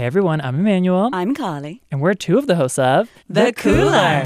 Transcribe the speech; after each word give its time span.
Hey 0.00 0.06
everyone, 0.06 0.40
I'm 0.40 0.58
Emmanuel. 0.58 1.10
I'm 1.12 1.34
Carly. 1.34 1.82
And 1.90 2.00
we're 2.00 2.14
two 2.14 2.38
of 2.38 2.46
the 2.46 2.56
hosts 2.56 2.78
of 2.78 3.10
The 3.28 3.52
Cooler. 3.52 4.24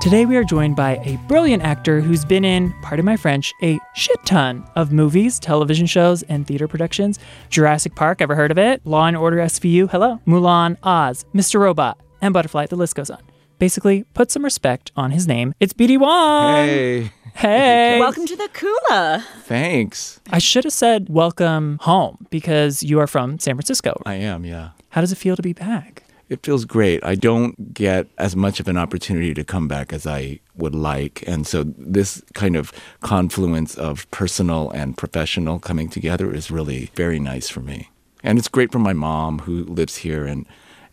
Today 0.00 0.26
we 0.26 0.36
are 0.36 0.44
joined 0.44 0.76
by 0.76 0.98
a 0.98 1.16
brilliant 1.26 1.64
actor 1.64 2.00
who's 2.00 2.24
been 2.24 2.44
in, 2.44 2.72
pardon 2.80 3.04
my 3.04 3.16
French, 3.16 3.52
a 3.64 3.80
shit 3.96 4.24
ton 4.24 4.64
of 4.76 4.92
movies, 4.92 5.40
television 5.40 5.86
shows, 5.86 6.22
and 6.22 6.46
theater 6.46 6.68
productions. 6.68 7.18
Jurassic 7.50 7.96
Park, 7.96 8.20
ever 8.20 8.36
heard 8.36 8.52
of 8.52 8.58
it? 8.58 8.80
Law 8.86 9.08
and 9.08 9.16
Order 9.16 9.38
SVU, 9.38 9.90
hello. 9.90 10.20
Mulan, 10.24 10.76
Oz, 10.84 11.24
Mr. 11.34 11.58
Robot, 11.58 11.98
M 12.20 12.32
Butterfly, 12.32 12.66
the 12.66 12.76
list 12.76 12.94
goes 12.94 13.10
on. 13.10 13.31
Basically, 13.62 14.02
put 14.12 14.32
some 14.32 14.42
respect 14.42 14.90
on 14.96 15.12
his 15.12 15.28
name. 15.28 15.54
It's 15.60 15.72
BD 15.72 15.96
Wong. 15.96 16.52
Hey, 16.52 17.12
Hey. 17.32 18.00
Welcome 18.00 18.26
to 18.26 18.34
the 18.34 18.48
Cooler. 18.52 19.22
thanks. 19.44 20.18
I 20.32 20.38
should 20.38 20.64
have 20.64 20.72
said 20.72 21.06
welcome 21.08 21.78
home 21.82 22.26
because 22.28 22.82
you 22.82 22.98
are 22.98 23.06
from 23.06 23.38
San 23.38 23.54
Francisco. 23.54 24.02
I 24.04 24.14
am, 24.14 24.44
yeah. 24.44 24.70
How 24.88 25.00
does 25.00 25.12
it 25.12 25.14
feel 25.18 25.36
to 25.36 25.42
be 25.42 25.52
back? 25.52 26.02
It 26.28 26.44
feels 26.44 26.64
great. 26.64 27.04
I 27.04 27.14
don't 27.14 27.72
get 27.72 28.08
as 28.18 28.34
much 28.34 28.58
of 28.58 28.66
an 28.66 28.76
opportunity 28.76 29.32
to 29.32 29.44
come 29.44 29.68
back 29.68 29.92
as 29.92 30.08
I 30.08 30.40
would 30.56 30.74
like. 30.74 31.22
And 31.28 31.46
so 31.46 31.62
this 31.62 32.20
kind 32.34 32.56
of 32.56 32.72
confluence 33.00 33.76
of 33.76 34.10
personal 34.10 34.72
and 34.72 34.98
professional 34.98 35.60
coming 35.60 35.88
together 35.88 36.34
is 36.34 36.50
really 36.50 36.90
very 36.96 37.20
nice 37.20 37.48
for 37.48 37.60
me. 37.60 37.90
And 38.24 38.40
it's 38.40 38.48
great 38.48 38.72
for 38.72 38.80
my 38.80 38.92
mom 38.92 39.38
who 39.38 39.62
lives 39.66 39.98
here 39.98 40.26
and 40.26 40.46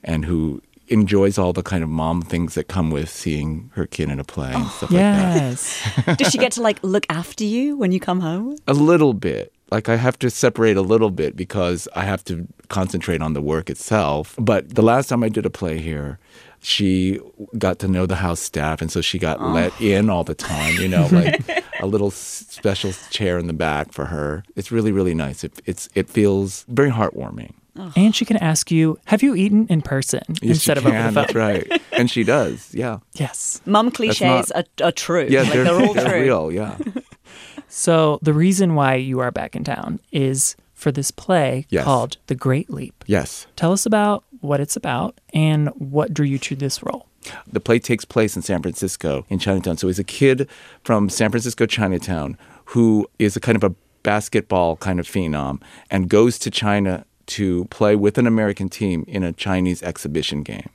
and 0.04 0.26
who 0.26 0.62
enjoys 0.90 1.38
all 1.38 1.54
the 1.54 1.64
kind 1.64 1.84
of 1.84 1.90
mom 1.90 2.22
things 2.22 2.56
that 2.56 2.68
come 2.68 2.92
with 2.92 3.10
seeing 3.10 3.72
her 3.76 3.86
kid 3.86 4.10
in 4.10 4.20
a 4.20 4.24
play 4.24 4.52
and 4.52 4.68
stuff 4.68 4.92
like 4.92 5.00
that. 5.00 5.36
Yes. 5.42 5.92
Does 6.18 6.32
she 6.32 6.38
get 6.38 6.52
to 6.54 6.62
like 6.62 6.80
look 6.84 7.06
after 7.10 7.44
you 7.44 7.78
when 7.78 7.92
you 7.92 8.00
come 8.00 8.20
home? 8.20 8.58
A 8.68 8.74
little 8.74 9.14
bit. 9.14 9.54
Like 9.72 9.88
I 9.88 9.98
have 9.98 10.18
to 10.20 10.30
separate 10.32 10.78
a 10.78 10.82
little 10.82 11.12
bit 11.12 11.36
because 11.36 11.88
I 11.96 12.04
have 12.04 12.24
to 12.26 12.48
concentrate 12.70 13.22
on 13.22 13.34
the 13.34 13.42
work 13.42 13.70
itself. 13.70 14.36
But 14.40 14.74
the 14.74 14.82
last 14.82 15.10
time 15.10 15.24
I 15.24 15.30
did 15.30 15.46
a 15.46 15.52
play 15.52 15.78
here, 15.78 16.18
she 16.62 17.20
got 17.58 17.80
to 17.80 17.88
know 17.88 18.06
the 18.06 18.16
house 18.16 18.40
staff, 18.40 18.82
and 18.82 18.92
so 18.92 19.00
she 19.02 19.20
got 19.20 19.40
oh. 19.40 19.50
let 19.50 19.80
in 19.80 20.10
all 20.10 20.24
the 20.24 20.36
time. 20.36 20.74
You 20.76 20.88
know, 20.88 21.08
like 21.12 21.64
a 21.80 21.86
little 21.86 22.10
special 22.12 22.94
chair 23.12 23.38
in 23.38 23.46
the 23.46 23.54
back 23.54 23.94
for 23.94 24.06
her. 24.06 24.44
It's 24.56 24.72
really, 24.72 24.92
really 24.92 25.14
nice. 25.14 25.44
It, 25.44 25.62
it's 25.66 25.88
it 25.94 26.10
feels 26.10 26.66
very 26.68 26.90
heartwarming. 26.90 27.54
And 27.96 28.16
she 28.16 28.26
can 28.26 28.38
ask 28.38 28.72
you, 28.72 28.98
"Have 29.06 29.24
you 29.24 29.36
eaten 29.36 29.68
in 29.68 29.82
person 29.82 30.22
Yes, 30.42 30.58
instead 30.58 30.78
she 30.78 30.80
of 30.80 30.86
over 30.88 30.96
can, 30.96 31.06
the 31.06 31.12
phone?" 31.14 31.24
That's 31.24 31.36
right, 31.36 31.82
and 31.94 32.10
she 32.12 32.24
does. 32.24 32.74
Yeah, 32.74 33.00
Yes. 33.16 33.62
Mum 33.66 33.92
cliches 33.92 34.22
not- 34.22 34.52
are, 34.82 34.88
are 34.88 34.92
true. 34.92 35.28
yeah, 35.30 35.42
like 35.44 35.54
they're, 35.54 35.64
they're, 35.64 35.82
all 35.88 35.94
they're 35.94 36.10
true. 36.10 36.22
real. 36.22 36.52
Yeah, 36.52 36.78
So 37.68 38.20
the 38.22 38.34
reason 38.34 38.76
why 38.76 38.96
you 38.96 39.20
are 39.20 39.32
back 39.32 39.56
in 39.56 39.64
town 39.64 40.00
is 40.12 40.56
for 40.74 40.92
this 40.92 41.12
play 41.12 41.66
Yes. 41.70 41.84
called 41.84 42.18
The 42.28 42.36
Great 42.36 42.70
Leap. 42.70 43.04
yes. 43.08 43.48
Tell 43.56 43.72
us 43.72 43.86
about 43.86 44.24
what 44.42 44.60
it's 44.60 44.76
about 44.76 45.20
and 45.34 45.68
what 45.70 46.14
drew 46.14 46.26
you 46.26 46.38
to 46.40 46.56
this 46.56 46.82
role. 46.82 47.06
The 47.52 47.60
play 47.60 47.80
takes 47.80 48.06
place 48.06 48.36
in 48.38 48.42
San 48.42 48.62
Francisco, 48.62 49.26
in 49.30 49.40
Chinatown. 49.40 49.76
So 49.78 49.88
he's 49.88 50.00
a 50.00 50.06
kid 50.06 50.50
from 50.84 51.10
San 51.10 51.30
Francisco, 51.32 51.66
Chinatown, 51.66 52.38
who 52.66 53.06
is 53.20 53.36
a 53.36 53.42
kind 53.42 53.58
of 53.58 53.64
a 53.64 53.76
basketball 54.04 54.78
kind 54.78 55.00
of 55.02 55.06
phenom 55.06 55.62
and 55.92 56.10
goes 56.10 56.40
to 56.40 56.50
China 56.50 57.06
to 57.30 57.66
play 57.66 57.96
with 57.96 58.18
an 58.18 58.28
American 58.28 58.70
team 58.70 59.06
in 59.08 59.24
a 59.24 59.34
Chinese 59.34 59.82
exhibition 59.84 60.44
game. 60.44 60.70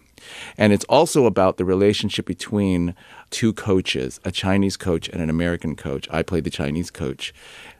And 0.56 0.72
it's 0.72 0.84
also 0.86 1.26
about 1.26 1.56
the 1.56 1.64
relationship 1.64 2.26
between 2.26 2.94
two 3.30 3.52
coaches, 3.52 4.20
a 4.24 4.30
Chinese 4.30 4.76
coach 4.76 5.08
and 5.08 5.20
an 5.20 5.28
American 5.28 5.76
coach. 5.76 6.08
I 6.10 6.22
play 6.22 6.40
the 6.40 6.50
Chinese 6.50 6.90
coach. 6.90 7.34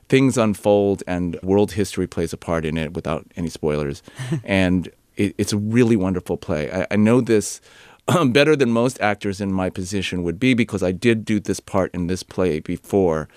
Things 0.09 0.37
unfold, 0.37 1.03
and 1.07 1.41
world 1.43 1.73
history 1.73 2.07
plays 2.07 2.33
a 2.33 2.37
part 2.37 2.67
in 2.67 2.77
it 2.77 2.93
without 2.93 3.27
any 3.37 3.49
spoilers. 3.49 4.03
and 4.45 4.91
it, 5.17 5.35
it's 5.39 5.53
a 5.53 5.59
really 5.59 5.97
wonderful 5.97 6.37
play. 6.37 6.71
I, 6.71 6.87
I 6.91 6.97
know 6.97 7.21
this 7.21 7.61
um, 8.09 8.33
better 8.33 8.55
than 8.55 8.71
most 8.71 9.01
actors 9.01 9.41
in 9.41 9.53
my 9.53 9.71
position 9.71 10.23
would 10.23 10.39
be 10.39 10.53
because 10.53 10.83
I 10.83 10.93
did 10.93 11.25
do 11.25 11.41
this 11.41 11.61
part 11.61 11.95
in 11.95 12.07
this 12.07 12.23
play 12.23 12.61
before. 12.61 13.29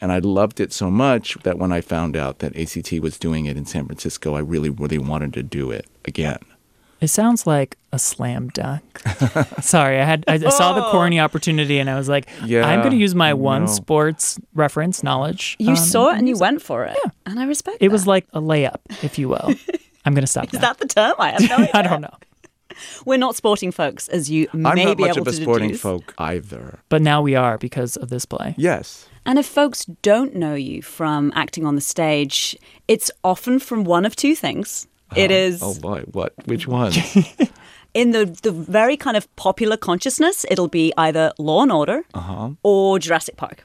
And 0.00 0.12
I 0.12 0.18
loved 0.18 0.60
it 0.60 0.72
so 0.72 0.90
much 0.90 1.36
that 1.42 1.58
when 1.58 1.72
I 1.72 1.80
found 1.80 2.16
out 2.16 2.38
that 2.38 2.56
ACT 2.56 2.92
was 3.00 3.18
doing 3.18 3.46
it 3.46 3.56
in 3.56 3.66
San 3.66 3.86
Francisco, 3.86 4.34
I 4.34 4.40
really, 4.40 4.70
really 4.70 4.98
wanted 4.98 5.32
to 5.34 5.42
do 5.42 5.70
it 5.70 5.86
again. 6.04 6.38
It 7.00 7.08
sounds 7.08 7.46
like 7.46 7.76
a 7.92 7.98
slam 7.98 8.48
dunk. 8.48 9.00
Sorry, 9.60 10.00
I 10.00 10.04
had 10.04 10.24
I 10.26 10.36
saw 10.50 10.72
the 10.72 10.82
corny 10.90 11.20
opportunity 11.20 11.78
and 11.78 11.88
I 11.88 11.96
was 11.96 12.08
like, 12.08 12.28
yeah, 12.44 12.66
I'm 12.66 12.80
going 12.80 12.90
to 12.90 12.96
use 12.98 13.14
my 13.14 13.34
one 13.34 13.62
know. 13.62 13.70
sports 13.70 14.38
reference 14.54 15.02
knowledge. 15.04 15.56
You 15.60 15.70
um, 15.70 15.76
saw 15.76 16.10
it 16.10 16.18
and 16.18 16.28
you 16.28 16.36
went 16.36 16.60
for 16.60 16.84
it. 16.84 16.96
Yeah. 17.04 17.10
And 17.26 17.38
I 17.38 17.44
respect 17.44 17.76
It 17.80 17.88
that. 17.88 17.92
was 17.92 18.06
like 18.06 18.26
a 18.32 18.40
layup, 18.40 18.80
if 19.04 19.16
you 19.18 19.28
will. 19.28 19.54
I'm 20.04 20.14
going 20.14 20.22
to 20.22 20.26
stop 20.28 20.46
Is 20.46 20.54
now. 20.54 20.60
that 20.60 20.78
the 20.78 20.86
term? 20.88 21.14
I 21.18 21.30
have 21.30 21.48
no 21.48 21.56
idea. 21.56 21.70
I 21.74 21.82
don't 21.82 22.00
know. 22.00 22.14
We're 23.04 23.18
not 23.18 23.34
sporting 23.36 23.72
folks, 23.72 24.08
as 24.08 24.30
you 24.30 24.48
may 24.52 24.74
be 24.74 24.80
able 24.80 24.80
to 24.80 24.80
I'm 24.80 24.86
not 24.88 24.96
be 24.96 25.02
much 25.04 25.16
able 25.16 25.28
of 25.28 25.28
a 25.28 25.32
sporting 25.32 25.68
deduce. 25.68 25.80
folk 25.82 26.14
either. 26.18 26.78
But 26.88 27.02
now 27.02 27.22
we 27.22 27.34
are 27.34 27.58
because 27.58 27.96
of 27.96 28.08
this 28.08 28.24
play. 28.24 28.54
Yes. 28.56 29.08
And 29.28 29.38
if 29.38 29.46
folks 29.46 29.84
don't 30.02 30.34
know 30.34 30.54
you 30.54 30.80
from 30.82 31.32
acting 31.34 31.66
on 31.66 31.74
the 31.74 31.80
stage, 31.82 32.56
it's 32.88 33.10
often 33.22 33.58
from 33.58 33.84
one 33.84 34.06
of 34.06 34.16
two 34.16 34.34
things. 34.34 34.86
It 35.14 35.30
is 35.30 35.60
Oh 35.62 35.74
boy, 35.78 36.04
what? 36.12 36.32
Which 36.46 36.66
one? 36.66 36.92
in 37.94 38.12
the 38.12 38.24
the 38.42 38.50
very 38.52 38.96
kind 38.96 39.16
of 39.16 39.24
popular 39.36 39.76
consciousness. 39.76 40.46
It'll 40.50 40.68
be 40.68 40.92
either 40.96 41.32
Law 41.38 41.62
and 41.62 41.72
Order 41.72 42.02
Uh-huh. 42.14 42.50
or 42.62 42.98
Jurassic 42.98 43.36
Park. 43.36 43.64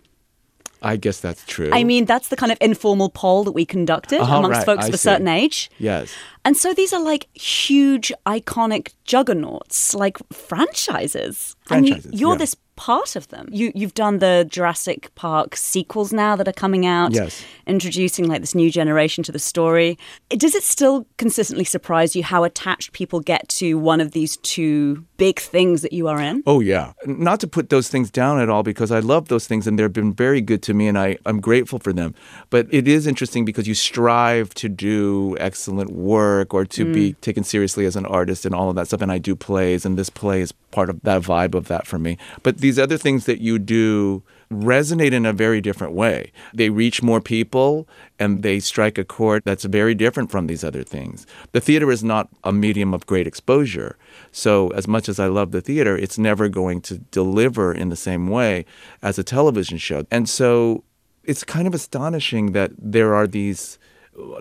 I 0.81 0.97
guess 0.97 1.22
that's 1.22 1.46
true. 1.46 1.69
I 1.72 1.85
mean, 1.85 2.03
that's 2.06 2.28
the 2.28 2.35
kind 2.35 2.51
of 2.51 2.57
informal 2.59 3.09
poll 3.09 3.45
that 3.45 3.53
we 3.53 3.66
conducted 3.66 4.19
Uh-huh, 4.19 4.38
amongst 4.40 4.57
right, 4.57 4.66
folks 4.66 4.88
of 4.90 4.94
a 4.94 4.97
certain 4.97 5.30
age. 5.30 5.69
yes. 5.80 6.12
And 6.46 6.58
so 6.58 6.74
these 6.74 6.94
are 6.94 7.02
like 7.02 7.28
huge, 7.36 8.12
iconic 8.26 8.94
juggernauts, 9.06 9.96
like 9.96 10.18
franchises. 10.31 11.56
And 11.70 11.88
Franchises, 11.88 12.12
you, 12.12 12.20
you're 12.20 12.34
yeah. 12.34 12.40
this 12.40 12.56
part 12.76 13.16
of 13.16 13.28
them. 13.28 13.48
You, 13.52 13.72
you've 13.76 13.94
done 13.94 14.20
the 14.20 14.48
Jurassic 14.50 15.14
Park 15.16 15.56
sequels 15.56 16.12
now 16.12 16.36
that 16.36 16.48
are 16.48 16.54
coming 16.54 16.86
out, 16.86 17.14
Yes. 17.14 17.44
introducing 17.68 18.28
like 18.28 18.42
this 18.42 18.56
new 18.56 18.72
generation 18.72 19.24
to 19.26 19.31
the 19.31 19.40
story. 19.40 19.98
Does 20.30 20.56
it 20.56 20.64
still 20.64 21.06
consistently 21.18 21.66
surprise 21.66 22.16
you 22.16 22.24
how 22.24 22.44
attached 22.44 22.92
people 22.92 23.20
get 23.20 23.48
to 23.50 23.75
one 23.78 24.02
of 24.02 24.12
these 24.12 24.38
two 24.38 25.06
big 25.18 25.40
things 25.40 25.84
that 25.84 25.94
you 25.94 26.08
are 26.08 26.20
in? 26.20 26.42
Oh 26.48 26.60
yeah. 26.62 26.94
Not 27.06 27.40
to 27.42 27.48
put 27.48 27.70
those 27.70 27.90
things 27.90 28.10
down 28.10 28.40
at 28.40 28.50
all 28.50 28.64
because 28.64 28.92
I 28.92 29.00
love 29.00 29.28
those 29.28 29.46
things 29.48 29.68
and 29.68 29.78
they've 29.78 29.94
been 29.94 30.14
very 30.14 30.42
good 30.42 30.64
to 30.64 30.74
me 30.74 30.88
and 30.88 30.98
I, 30.98 31.18
I'm 31.25 31.40
grateful 31.40 31.80
for 31.80 31.94
them. 31.94 32.16
But 32.50 32.68
it 32.72 32.88
is 32.88 33.06
interesting 33.06 33.46
because 33.46 33.68
you 33.68 33.75
strive 33.75 34.54
to 34.56 34.68
do 34.68 35.38
excellent 35.40 35.92
work 35.92 36.33
or 36.42 36.66
to 36.66 36.92
be 36.92 37.12
mm. 37.12 37.22
taken 37.22 37.44
seriously 37.44 37.86
as 37.86 37.96
an 37.96 38.06
artist 38.06 38.46
and 38.46 38.56
all 38.56 38.70
of 38.70 38.76
that 38.76 38.88
stuff. 38.88 39.02
And 39.02 39.12
I 39.12 39.18
do 39.18 39.36
plays 39.36 39.86
and 39.86 39.98
this 39.98 40.10
play 40.10 40.42
is 40.42 40.52
part 40.72 40.90
of 40.90 41.02
that 41.02 41.22
vibe 41.22 41.56
of 41.56 41.68
that 41.68 41.86
for 41.86 42.00
me. 42.00 42.18
But 42.42 42.58
these 42.58 42.80
other 42.80 42.98
things 42.98 43.26
that 43.26 43.40
you 43.42 43.60
do 43.60 44.24
resonate 44.52 45.14
in 45.14 45.26
a 45.26 45.34
very 45.34 45.62
different 45.62 45.94
way. 45.94 46.32
They 46.54 46.70
reach 46.70 47.02
more 47.02 47.22
people 47.22 47.88
and 48.20 48.44
they 48.44 48.60
strike 48.60 48.98
a 48.98 49.04
chord 49.04 49.44
that's 49.46 49.64
very 49.66 49.96
different 49.96 50.32
from 50.32 50.48
these 50.48 50.64
other 50.64 50.84
things. 50.84 51.26
The 51.52 51.62
theater 51.62 51.92
is 51.92 52.04
not 52.04 52.30
a 52.44 52.54
medium 52.54 52.94
of 52.94 53.06
great 53.06 53.28
exposure. 53.28 53.98
So, 54.32 54.70
as 54.70 54.88
much 54.88 55.10
as 55.10 55.20
I 55.20 55.28
love 55.28 55.52
the 55.52 55.62
theater, 55.62 55.98
it's 55.98 56.18
never 56.18 56.50
going 56.50 56.82
to 56.82 57.00
deliver 57.00 57.74
in 57.74 57.90
the 57.90 57.96
same 57.96 58.28
way 58.28 58.66
as 59.02 59.18
a 59.18 59.24
television 59.24 59.78
show. 59.78 60.06
And 60.12 60.30
so, 60.30 60.84
it's 61.24 61.44
kind 61.44 61.68
of 61.68 61.74
astonishing 61.74 62.52
that 62.52 62.72
there 62.78 63.16
are 63.16 63.28
these 63.28 63.80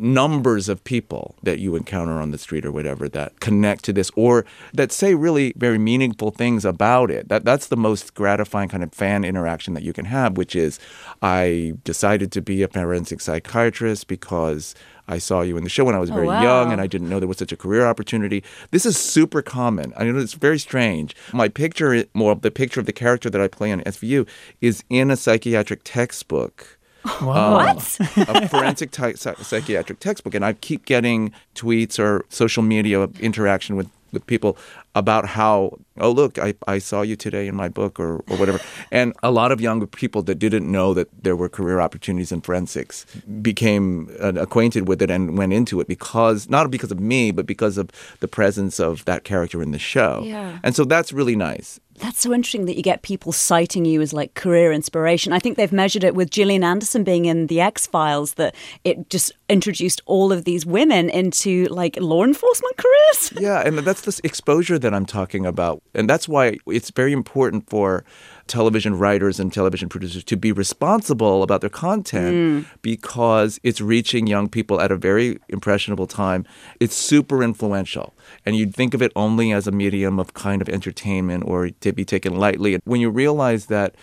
numbers 0.00 0.68
of 0.68 0.84
people 0.84 1.34
that 1.42 1.58
you 1.58 1.76
encounter 1.76 2.20
on 2.20 2.30
the 2.30 2.38
street 2.38 2.64
or 2.64 2.72
whatever 2.72 3.08
that 3.08 3.40
connect 3.40 3.84
to 3.84 3.92
this 3.92 4.10
or 4.16 4.44
that 4.74 4.92
say 4.92 5.14
really 5.14 5.52
very 5.56 5.78
meaningful 5.78 6.30
things 6.30 6.64
about 6.64 7.10
it. 7.10 7.28
That 7.28 7.44
that's 7.44 7.69
the 7.69 7.76
most 7.76 8.14
gratifying 8.14 8.69
kind 8.69 8.82
of 8.82 8.92
fan 8.92 9.24
interaction 9.24 9.74
that 9.74 9.82
you 9.82 9.92
can 9.92 10.04
have, 10.06 10.36
which 10.36 10.54
is 10.54 10.78
I 11.22 11.74
decided 11.84 12.32
to 12.32 12.42
be 12.42 12.62
a 12.62 12.69
forensic 12.69 13.20
psychiatrist 13.20 14.08
because 14.08 14.74
I 15.08 15.19
saw 15.19 15.40
you 15.40 15.56
in 15.56 15.64
the 15.64 15.70
show 15.70 15.84
when 15.84 15.94
I 15.94 15.98
was 15.98 16.10
oh, 16.10 16.14
very 16.14 16.28
wow. 16.28 16.42
young 16.42 16.72
and 16.72 16.80
I 16.80 16.86
didn't 16.86 17.08
know 17.08 17.18
there 17.18 17.28
was 17.28 17.38
such 17.38 17.52
a 17.52 17.56
career 17.56 17.86
opportunity. 17.86 18.44
This 18.70 18.86
is 18.86 18.96
super 18.96 19.42
common. 19.42 19.92
I 19.96 20.04
know 20.04 20.18
it's 20.18 20.34
very 20.34 20.58
strange. 20.58 21.16
My 21.32 21.48
picture, 21.48 22.04
more 22.14 22.34
the 22.34 22.50
picture 22.50 22.80
of 22.80 22.86
the 22.86 22.92
character 22.92 23.28
that 23.30 23.40
I 23.40 23.48
play 23.48 23.72
on 23.72 23.80
SVU, 23.80 24.28
is 24.60 24.84
in 24.88 25.10
a 25.10 25.16
psychiatric 25.16 25.80
textbook 25.84 26.78
Wow. 27.20 27.58
Um, 27.58 27.76
what? 27.76 28.00
a 28.44 28.49
forensic 28.49 28.90
ty- 28.90 29.14
psychiatric 29.14 29.99
textbook, 30.00 30.34
and 30.34 30.44
I 30.44 30.52
keep 30.54 30.84
getting 30.84 31.32
tweets 31.54 31.99
or 31.99 32.25
social 32.28 32.62
media 32.62 33.04
interaction 33.20 33.76
with, 33.76 33.88
with 34.12 34.26
people 34.26 34.56
about 34.94 35.26
how 35.26 35.78
oh 35.98 36.10
look 36.10 36.38
I, 36.38 36.54
I 36.66 36.78
saw 36.78 37.02
you 37.02 37.16
today 37.16 37.48
in 37.48 37.54
my 37.54 37.68
book 37.68 37.98
or, 37.98 38.16
or 38.28 38.36
whatever 38.36 38.60
and 38.90 39.14
a 39.22 39.30
lot 39.30 39.50
of 39.52 39.60
younger 39.60 39.86
people 39.86 40.22
that 40.24 40.34
didn't 40.38 40.70
know 40.70 40.92
that 40.94 41.08
there 41.22 41.34
were 41.36 41.48
career 41.48 41.80
opportunities 41.80 42.30
in 42.32 42.40
forensics 42.42 43.06
became 43.40 44.08
uh, 44.20 44.32
acquainted 44.36 44.86
with 44.88 45.00
it 45.02 45.10
and 45.10 45.38
went 45.38 45.52
into 45.52 45.80
it 45.80 45.88
because 45.88 46.48
not 46.48 46.70
because 46.70 46.90
of 46.92 47.00
me 47.00 47.30
but 47.30 47.46
because 47.46 47.78
of 47.78 47.88
the 48.20 48.28
presence 48.28 48.78
of 48.78 49.04
that 49.06 49.24
character 49.24 49.62
in 49.62 49.70
the 49.72 49.78
show 49.78 50.22
Yeah. 50.24 50.58
and 50.62 50.76
so 50.76 50.84
that's 50.84 51.12
really 51.12 51.36
nice 51.36 51.80
That's 51.98 52.20
so 52.20 52.32
interesting 52.32 52.66
that 52.66 52.76
you 52.76 52.82
get 52.82 53.02
people 53.02 53.32
citing 53.32 53.84
you 53.84 54.00
as 54.02 54.12
like 54.12 54.32
career 54.34 54.72
inspiration. 54.72 55.32
I 55.32 55.38
think 55.38 55.56
they've 55.56 55.76
measured 55.84 56.04
it 56.04 56.14
with 56.14 56.30
Gillian 56.36 56.64
Anderson 56.64 57.04
being 57.04 57.26
in 57.26 57.46
The 57.46 57.60
X 57.60 57.86
Files, 57.86 58.34
that 58.34 58.54
it 58.82 58.96
just 59.10 59.30
introduced 59.48 60.00
all 60.06 60.32
of 60.32 60.44
these 60.44 60.64
women 60.66 61.10
into 61.10 61.66
like 61.66 61.94
law 62.00 62.24
enforcement 62.24 62.74
careers. 62.76 63.20
yeah, 63.46 63.60
and 63.66 63.78
that's 63.86 64.00
this 64.08 64.20
exposure 64.24 64.78
that 64.82 64.94
I'm 64.94 65.06
talking 65.06 65.46
about. 65.46 65.82
And 65.94 66.08
that's 66.08 66.29
why 66.29 66.58
it's 66.67 66.90
very 66.90 67.12
important 67.12 67.69
for 67.69 68.05
television 68.46 68.99
writers 68.99 69.40
and 69.40 69.52
television 69.52 69.88
producers 69.88 70.25
to 70.25 70.37
be 70.37 70.52
responsible 70.52 71.43
about 71.43 71.61
their 71.61 71.70
content 71.70 72.34
mm. 72.34 72.67
because 72.82 73.58
it's 73.62 73.81
reaching 73.81 74.26
young 74.26 74.49
people 74.49 74.81
at 74.81 74.93
a 74.93 74.96
very 74.96 75.38
impressionable 75.49 76.06
time. 76.06 76.44
It's 76.81 76.94
super 76.94 77.43
influential. 77.43 78.14
And 78.44 78.56
you'd 78.56 78.75
think 78.75 78.94
of 78.94 79.02
it 79.02 79.12
only 79.17 79.52
as 79.52 79.67
a 79.67 79.73
medium 79.73 80.19
of 80.19 80.34
kind 80.34 80.61
of 80.61 80.69
entertainment 80.69 81.44
or 81.46 81.70
to 81.70 81.93
be 81.93 82.05
taken 82.05 82.37
lightly. 82.37 82.78
When 82.85 83.00
you 83.00 83.11
realize 83.11 83.67
that 83.67 83.94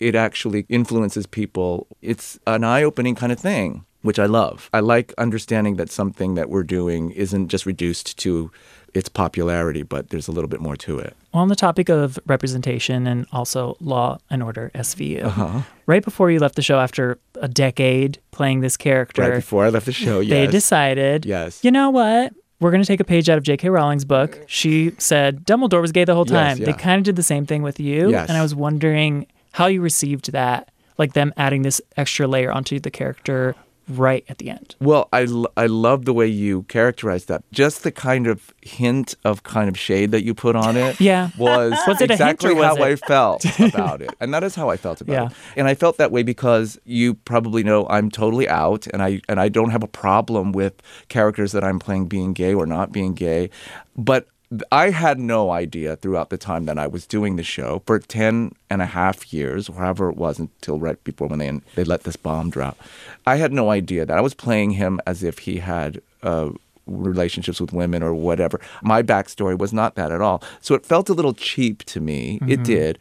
it 0.00 0.14
actually 0.14 0.66
influences 0.68 1.26
people, 1.26 1.86
it's 2.02 2.38
an 2.46 2.64
eye 2.64 2.82
opening 2.82 3.14
kind 3.14 3.32
of 3.32 3.40
thing 3.40 3.84
which 4.04 4.18
I 4.18 4.26
love. 4.26 4.68
I 4.74 4.80
like 4.80 5.14
understanding 5.16 5.76
that 5.76 5.90
something 5.90 6.34
that 6.34 6.50
we're 6.50 6.62
doing 6.62 7.10
isn't 7.12 7.48
just 7.48 7.64
reduced 7.64 8.18
to 8.18 8.50
its 8.94 9.08
popularity, 9.08 9.82
but 9.82 10.10
there's 10.10 10.28
a 10.28 10.32
little 10.32 10.48
bit 10.48 10.60
more 10.60 10.76
to 10.76 10.98
it. 10.98 11.16
On 11.32 11.48
the 11.48 11.56
topic 11.56 11.88
of 11.88 12.18
representation 12.26 13.06
and 13.06 13.26
also 13.32 13.76
Law 13.80 14.18
and 14.30 14.42
Order 14.42 14.70
SVU, 14.74 15.24
Uh-huh. 15.24 15.62
right 15.86 16.04
before 16.04 16.30
you 16.30 16.38
left 16.38 16.54
the 16.54 16.62
show 16.62 16.78
after 16.78 17.18
a 17.40 17.48
decade 17.48 18.18
playing 18.30 18.60
this 18.60 18.76
character, 18.76 19.22
Right 19.22 19.34
before 19.34 19.64
I 19.64 19.68
left 19.70 19.86
the 19.86 19.92
show, 19.92 20.20
yes. 20.20 20.30
they 20.30 20.46
decided, 20.46 21.26
Yes. 21.26 21.62
you 21.64 21.70
know 21.70 21.90
what? 21.90 22.32
We're 22.60 22.70
going 22.70 22.82
to 22.82 22.86
take 22.86 23.00
a 23.00 23.04
page 23.04 23.28
out 23.28 23.36
of 23.36 23.42
J.K. 23.44 23.68
Rowling's 23.68 24.04
book. 24.04 24.38
She 24.46 24.92
said 24.98 25.44
Dumbledore 25.44 25.80
was 25.82 25.92
gay 25.92 26.04
the 26.04 26.14
whole 26.14 26.24
Yes, 26.26 26.56
time. 26.56 26.64
They 26.64 26.72
kind 26.72 26.98
of 26.98 27.04
did 27.04 27.16
the 27.16 27.22
same 27.22 27.44
thing 27.46 27.62
with 27.62 27.78
you. 27.80 28.10
Yes. 28.10 28.28
And 28.28 28.38
I 28.38 28.42
was 28.42 28.54
wondering 28.54 29.26
how 29.52 29.66
you 29.66 29.82
received 29.82 30.32
that, 30.32 30.70
like 30.96 31.12
them 31.14 31.34
adding 31.36 31.62
this 31.62 31.80
extra 31.96 32.26
layer 32.28 32.52
onto 32.52 32.78
the 32.78 32.90
character 32.90 33.54
right 33.88 34.24
at 34.28 34.38
the 34.38 34.50
end. 34.50 34.76
Well, 34.80 35.08
I, 35.12 35.24
l- 35.24 35.52
I 35.56 35.66
love 35.66 36.04
the 36.04 36.12
way 36.14 36.26
you 36.26 36.62
characterized 36.64 37.28
that. 37.28 37.42
Just 37.52 37.82
the 37.82 37.92
kind 37.92 38.26
of 38.26 38.52
hint 38.62 39.14
of 39.24 39.42
kind 39.42 39.68
of 39.68 39.78
shade 39.78 40.10
that 40.12 40.24
you 40.24 40.34
put 40.34 40.56
on 40.56 40.76
it 40.76 40.98
Yeah. 41.00 41.30
was, 41.38 41.72
Was 41.86 42.00
it 42.00 42.10
exactly 42.10 42.54
was 42.54 42.64
how 42.64 42.76
it- 42.76 42.82
I 42.82 42.96
felt 42.96 43.44
about 43.60 44.00
it. 44.02 44.10
And 44.20 44.32
that 44.32 44.42
is 44.42 44.54
how 44.54 44.70
I 44.70 44.76
felt 44.76 45.00
about 45.00 45.12
Yeah. 45.12 45.26
it. 45.26 45.32
And 45.56 45.68
I 45.68 45.74
felt 45.74 45.98
that 45.98 46.10
way 46.10 46.22
because 46.22 46.78
you 46.84 47.14
probably 47.14 47.62
know 47.62 47.86
I'm 47.88 48.10
totally 48.10 48.48
out 48.48 48.86
and 48.88 49.02
I 49.02 49.20
and 49.28 49.38
I 49.40 49.48
don't 49.48 49.70
have 49.70 49.82
a 49.82 49.88
problem 49.88 50.52
with 50.52 50.74
characters 51.08 51.52
that 51.52 51.62
I'm 51.64 51.78
playing 51.78 52.06
being 52.06 52.32
gay 52.32 52.54
or 52.54 52.66
not 52.66 52.90
being 52.92 53.14
gay. 53.14 53.50
But 53.96 54.26
I 54.70 54.90
had 54.90 55.18
no 55.18 55.50
idea 55.50 55.96
throughout 55.96 56.30
the 56.30 56.36
time 56.36 56.66
that 56.66 56.78
I 56.78 56.86
was 56.86 57.06
doing 57.06 57.36
the 57.36 57.42
show 57.42 57.82
for 57.86 57.98
10 57.98 58.52
and 58.70 58.82
a 58.82 58.86
half 58.86 59.32
years, 59.32 59.68
or 59.68 59.76
however 59.76 60.10
it 60.10 60.16
was 60.16 60.38
until 60.38 60.78
right 60.78 61.02
before 61.02 61.26
when 61.28 61.38
they, 61.40 61.60
they 61.74 61.84
let 61.84 62.04
this 62.04 62.16
bomb 62.16 62.50
drop. 62.50 62.78
I 63.26 63.36
had 63.36 63.52
no 63.52 63.70
idea 63.70 64.06
that 64.06 64.16
I 64.16 64.20
was 64.20 64.34
playing 64.34 64.72
him 64.72 65.00
as 65.06 65.22
if 65.24 65.40
he 65.40 65.58
had 65.58 66.00
uh, 66.22 66.50
relationships 66.86 67.60
with 67.60 67.72
women 67.72 68.02
or 68.02 68.14
whatever. 68.14 68.60
My 68.82 69.02
backstory 69.02 69.58
was 69.58 69.72
not 69.72 69.94
that 69.96 70.12
at 70.12 70.20
all. 70.20 70.42
So 70.60 70.74
it 70.74 70.84
felt 70.86 71.08
a 71.08 71.14
little 71.14 71.34
cheap 71.34 71.82
to 71.86 72.00
me. 72.00 72.38
It 72.46 72.62
did. 72.62 72.98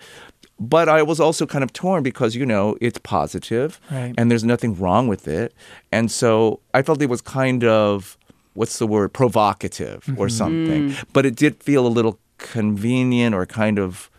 But 0.59 0.87
I 0.87 1.03
was 1.03 1.19
also 1.19 1.45
kind 1.45 1.63
of 1.63 1.73
torn 1.73 2.03
because, 2.03 2.35
you 2.35 2.45
know, 2.45 2.77
it's 2.79 2.97
positive 2.99 3.79
Right. 3.91 4.13
and 4.17 4.31
there's 4.31 4.43
nothing 4.45 4.79
wrong 4.79 5.07
with 5.07 5.27
it. 5.27 5.53
And 5.91 6.09
so 6.11 6.61
I 6.73 6.81
felt 6.83 7.01
it 7.01 7.09
was 7.09 7.21
kind 7.21 7.63
of, 7.63 8.17
what's 8.53 8.79
the 8.79 8.87
word, 8.87 9.13
provocative 9.13 10.03
or 10.17 10.27
mm-hmm. 10.27 10.29
something. 10.29 10.89
Mm. 10.89 11.05
But 11.13 11.25
it 11.25 11.35
did 11.35 11.61
feel 11.61 11.85
a 11.85 11.89
little 11.89 12.19
convenient 12.37 13.33
or 13.35 13.45
kind 13.45 13.79
of 13.79 14.09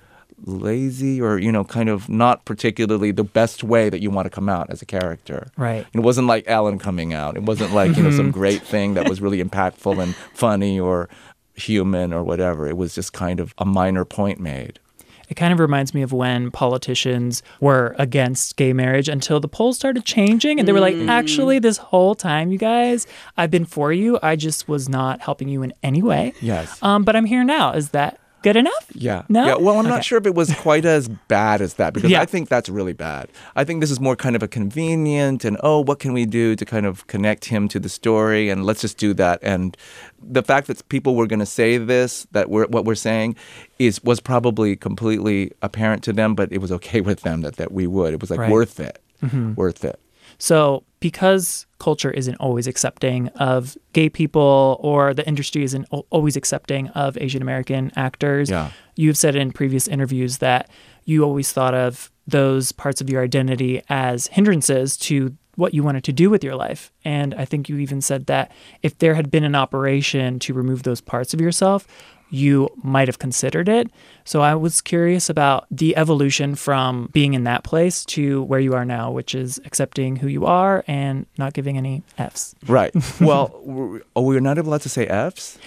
lazy 0.46 1.20
or, 1.20 1.38
you 1.38 1.50
know, 1.50 1.64
kind 1.64 1.88
of 1.88 2.08
not 2.08 2.44
particularly 2.44 3.10
the 3.10 3.24
best 3.24 3.64
way 3.64 3.88
that 3.88 4.00
you 4.00 4.10
want 4.10 4.26
to 4.26 4.30
come 4.30 4.48
out 4.48 4.68
as 4.70 4.82
a 4.82 4.86
character. 4.86 5.48
Right. 5.56 5.86
It 5.92 6.00
wasn't 6.00 6.26
like 6.26 6.46
alan 6.48 6.78
coming 6.78 7.14
out. 7.14 7.36
It 7.36 7.44
wasn't 7.44 7.72
like, 7.72 7.96
you 7.96 8.02
know, 8.02 8.10
some 8.10 8.26
mm-hmm. 8.26 8.38
great 8.38 8.62
thing 8.62 8.94
that 8.94 9.08
was 9.08 9.20
really 9.20 9.42
impactful 9.42 10.02
and 10.02 10.14
funny 10.34 10.78
or 10.78 11.08
human 11.54 12.12
or 12.12 12.22
whatever. 12.22 12.66
It 12.68 12.76
was 12.76 12.94
just 12.94 13.12
kind 13.12 13.40
of 13.40 13.54
a 13.58 13.64
minor 13.64 14.04
point 14.04 14.40
made. 14.40 14.80
It 15.28 15.34
kind 15.34 15.52
of 15.52 15.58
reminds 15.60 15.94
me 15.94 16.02
of 16.02 16.12
when 16.12 16.50
politicians 16.50 17.42
were 17.60 17.94
against 17.98 18.56
gay 18.56 18.72
marriage 18.72 19.08
until 19.08 19.40
the 19.40 19.48
polls 19.48 19.76
started 19.76 20.04
changing 20.04 20.58
and 20.58 20.68
they 20.68 20.72
were 20.72 20.80
like, 20.80 20.94
actually, 21.08 21.58
this 21.58 21.76
whole 21.76 22.14
time, 22.14 22.50
you 22.50 22.58
guys, 22.58 23.06
I've 23.36 23.50
been 23.50 23.64
for 23.64 23.92
you. 23.92 24.18
I 24.22 24.36
just 24.36 24.68
was 24.68 24.88
not 24.88 25.20
helping 25.20 25.48
you 25.48 25.62
in 25.62 25.72
any 25.82 26.02
way. 26.02 26.34
Yes. 26.40 26.82
Um, 26.82 27.04
but 27.04 27.16
I'm 27.16 27.26
here 27.26 27.44
now. 27.44 27.72
Is 27.72 27.90
that 27.90 28.18
good 28.44 28.56
enough? 28.56 28.86
Yeah. 28.94 29.22
No? 29.28 29.44
Yeah. 29.46 29.54
Well, 29.56 29.74
I'm 29.78 29.86
Okay. 29.86 29.88
not 29.96 30.04
sure 30.04 30.18
if 30.18 30.26
it 30.26 30.34
was 30.36 30.54
quite 30.68 30.84
as 30.84 31.08
bad 31.28 31.60
as 31.60 31.74
that 31.74 31.94
because 31.94 32.10
Yeah. 32.10 32.20
I 32.20 32.26
think 32.26 32.48
that's 32.48 32.68
really 32.68 32.92
bad. 32.92 33.24
I 33.56 33.64
think 33.64 33.80
this 33.80 33.90
is 33.90 33.98
more 33.98 34.14
kind 34.24 34.36
of 34.36 34.42
a 34.42 34.48
convenient 34.48 35.44
and 35.44 35.56
oh, 35.62 35.80
what 35.80 35.98
can 35.98 36.12
we 36.12 36.24
do 36.26 36.54
to 36.54 36.64
kind 36.64 36.86
of 36.86 37.06
connect 37.08 37.46
him 37.46 37.68
to 37.68 37.80
the 37.80 37.88
story 37.88 38.50
and 38.50 38.64
let's 38.64 38.80
just 38.82 38.98
do 38.98 39.14
that. 39.14 39.38
And 39.42 39.76
the 40.22 40.42
fact 40.42 40.66
that 40.68 40.86
people 40.88 41.16
were 41.16 41.26
going 41.26 41.40
to 41.40 41.52
say 41.60 41.78
this, 41.78 42.26
that 42.32 42.48
we're, 42.50 42.66
what 42.66 42.84
we're 42.84 42.94
saying, 43.10 43.34
is 43.78 44.02
was 44.04 44.20
probably 44.20 44.76
completely 44.76 45.50
apparent 45.62 46.02
to 46.04 46.12
them, 46.12 46.34
but 46.34 46.52
it 46.52 46.58
was 46.58 46.70
okay 46.78 47.00
with 47.08 47.20
them 47.22 47.40
that 47.42 47.56
that 47.56 47.72
we 47.72 47.86
would. 47.86 48.14
It 48.14 48.20
was 48.20 48.30
like 48.30 48.40
Right. 48.40 48.50
worth 48.52 48.78
it, 48.78 48.98
mm-hmm. 49.22 49.54
worth 49.54 49.84
it. 49.84 49.98
So, 50.44 50.82
because 51.00 51.64
culture 51.78 52.10
isn't 52.10 52.34
always 52.36 52.66
accepting 52.66 53.28
of 53.28 53.78
gay 53.94 54.10
people 54.10 54.76
or 54.80 55.14
the 55.14 55.26
industry 55.26 55.64
isn't 55.64 55.86
always 56.10 56.36
accepting 56.36 56.88
of 56.88 57.16
Asian 57.16 57.40
American 57.40 57.90
actors, 57.96 58.50
Yeah. 58.50 58.68
you've 58.94 59.16
said 59.16 59.36
in 59.36 59.52
previous 59.52 59.88
interviews 59.88 60.38
that 60.38 60.68
you 61.06 61.24
always 61.24 61.50
thought 61.50 61.72
of 61.72 62.10
those 62.26 62.72
parts 62.72 63.00
of 63.00 63.08
your 63.08 63.22
identity 63.22 63.80
as 63.88 64.26
hindrances 64.26 64.98
to 64.98 65.34
what 65.56 65.72
you 65.72 65.82
wanted 65.82 66.04
to 66.04 66.12
do 66.12 66.28
with 66.28 66.44
your 66.44 66.56
life. 66.56 66.92
And 67.06 67.32
I 67.34 67.46
think 67.46 67.70
you 67.70 67.78
even 67.78 68.02
said 68.02 68.26
that 68.26 68.52
if 68.82 68.98
there 68.98 69.14
had 69.14 69.30
been 69.30 69.44
an 69.44 69.54
operation 69.54 70.38
to 70.40 70.52
remove 70.52 70.82
those 70.82 71.00
parts 71.00 71.32
of 71.32 71.40
yourself, 71.40 71.86
you 72.34 72.68
might 72.82 73.06
have 73.08 73.18
considered 73.18 73.68
it. 73.68 73.86
So 74.24 74.40
I 74.42 74.54
was 74.56 74.80
curious 74.80 75.30
about 75.30 75.66
the 75.70 75.96
evolution 75.96 76.54
from 76.56 77.08
being 77.12 77.34
in 77.34 77.44
that 77.44 77.62
place 77.62 78.04
to 78.06 78.42
where 78.44 78.58
you 78.60 78.74
are 78.74 78.84
now, 78.84 79.10
which 79.12 79.34
is 79.34 79.60
accepting 79.64 80.16
who 80.16 80.26
you 80.28 80.44
are 80.44 80.82
and 80.88 81.26
not 81.38 81.52
giving 81.54 81.76
any 81.78 82.02
F's. 82.18 82.54
Right. 82.66 82.92
well, 83.20 83.60
we're- 83.62 84.02
oh, 84.16 84.22
we're 84.22 84.40
not 84.40 84.58
allowed 84.58 84.82
to 84.82 84.88
say 84.88 85.06
F's? 85.06 85.58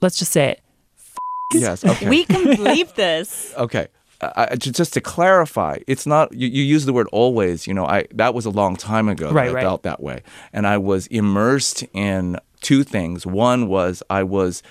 Let's 0.00 0.18
just 0.18 0.32
say 0.32 0.50
it. 0.52 0.60
Yes. 1.52 1.84
Okay. 1.92 2.08
We 2.08 2.24
can 2.24 2.44
believe 2.56 2.94
this. 2.94 3.52
Okay. 3.56 3.88
Uh, 4.20 4.30
I, 4.36 4.48
I- 4.52 4.56
just 4.56 4.92
to 4.94 5.00
clarify, 5.00 5.78
it's 5.86 6.06
not 6.06 6.32
you, 6.32 6.48
you 6.48 6.62
use 6.62 6.84
the 6.86 6.92
word 6.92 7.08
always. 7.12 7.66
You 7.66 7.74
know, 7.74 7.86
I 7.86 8.06
that 8.14 8.34
was 8.34 8.46
a 8.46 8.50
long 8.50 8.76
time 8.76 9.08
ago 9.08 9.28
that 9.28 9.34
Right, 9.34 9.50
I 9.50 9.54
right. 9.54 9.62
felt 9.62 9.82
that 9.82 10.00
way, 10.02 10.22
and 10.52 10.66
I 10.66 10.78
was 10.78 11.06
immersed 11.08 11.84
in 11.92 12.38
two 12.60 12.82
things. 12.84 13.26
One 13.26 13.68
was 13.68 14.02
I 14.10 14.22
was 14.22 14.62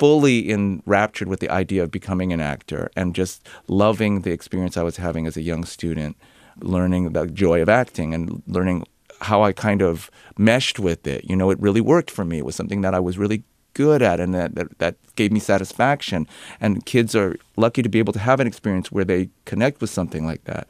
fully 0.00 0.50
enraptured 0.50 1.28
with 1.28 1.40
the 1.40 1.50
idea 1.50 1.82
of 1.82 1.90
becoming 1.90 2.32
an 2.32 2.40
actor 2.40 2.90
and 2.96 3.14
just 3.14 3.46
loving 3.68 4.22
the 4.22 4.30
experience 4.30 4.78
I 4.78 4.82
was 4.82 4.96
having 4.96 5.26
as 5.26 5.36
a 5.36 5.42
young 5.42 5.66
student, 5.66 6.16
learning 6.62 7.12
the 7.12 7.26
joy 7.26 7.60
of 7.60 7.68
acting 7.68 8.14
and 8.14 8.42
learning 8.46 8.86
how 9.20 9.42
I 9.42 9.52
kind 9.52 9.82
of 9.82 10.10
meshed 10.38 10.78
with 10.78 11.06
it. 11.06 11.26
You 11.28 11.36
know, 11.36 11.50
it 11.50 11.60
really 11.60 11.82
worked 11.82 12.10
for 12.10 12.24
me. 12.24 12.38
It 12.38 12.46
was 12.46 12.56
something 12.56 12.80
that 12.80 12.94
I 12.94 12.98
was 12.98 13.18
really 13.18 13.44
good 13.74 14.02
at 14.02 14.20
and 14.20 14.34
that, 14.34 14.54
that, 14.54 14.78
that 14.78 14.96
gave 15.16 15.32
me 15.32 15.40
satisfaction. 15.40 16.26
And 16.60 16.84
kids 16.86 17.14
are 17.14 17.36
lucky 17.56 17.82
to 17.82 17.88
be 17.88 17.98
able 17.98 18.12
to 18.12 18.18
have 18.18 18.40
an 18.40 18.46
experience 18.46 18.90
where 18.90 19.04
they 19.04 19.28
connect 19.44 19.80
with 19.80 19.90
something 19.90 20.24
like 20.24 20.44
that. 20.44 20.66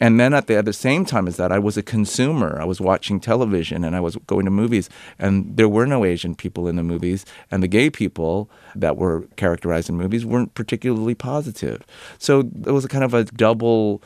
And 0.00 0.18
then 0.18 0.32
at 0.32 0.46
the, 0.46 0.56
at 0.56 0.64
the 0.64 0.72
same 0.72 1.04
time 1.04 1.28
as 1.28 1.36
that, 1.36 1.52
I 1.52 1.58
was 1.58 1.76
a 1.76 1.82
consumer. 1.82 2.58
I 2.60 2.64
was 2.64 2.80
watching 2.80 3.20
television 3.20 3.84
and 3.84 3.94
I 3.94 4.00
was 4.00 4.16
going 4.26 4.46
to 4.46 4.50
movies, 4.50 4.88
and 5.18 5.56
there 5.56 5.68
were 5.68 5.86
no 5.86 6.04
Asian 6.04 6.34
people 6.34 6.66
in 6.68 6.76
the 6.76 6.82
movies, 6.82 7.26
and 7.50 7.62
the 7.62 7.68
gay 7.68 7.90
people 7.90 8.50
that 8.74 8.96
were 8.96 9.26
characterized 9.36 9.88
in 9.88 9.96
movies 9.96 10.24
weren't 10.24 10.54
particularly 10.54 11.14
positive. 11.14 11.84
So 12.18 12.40
it 12.40 12.72
was 12.72 12.84
a 12.84 12.88
kind 12.88 13.04
of 13.04 13.12
a 13.12 13.24
double 13.24 14.02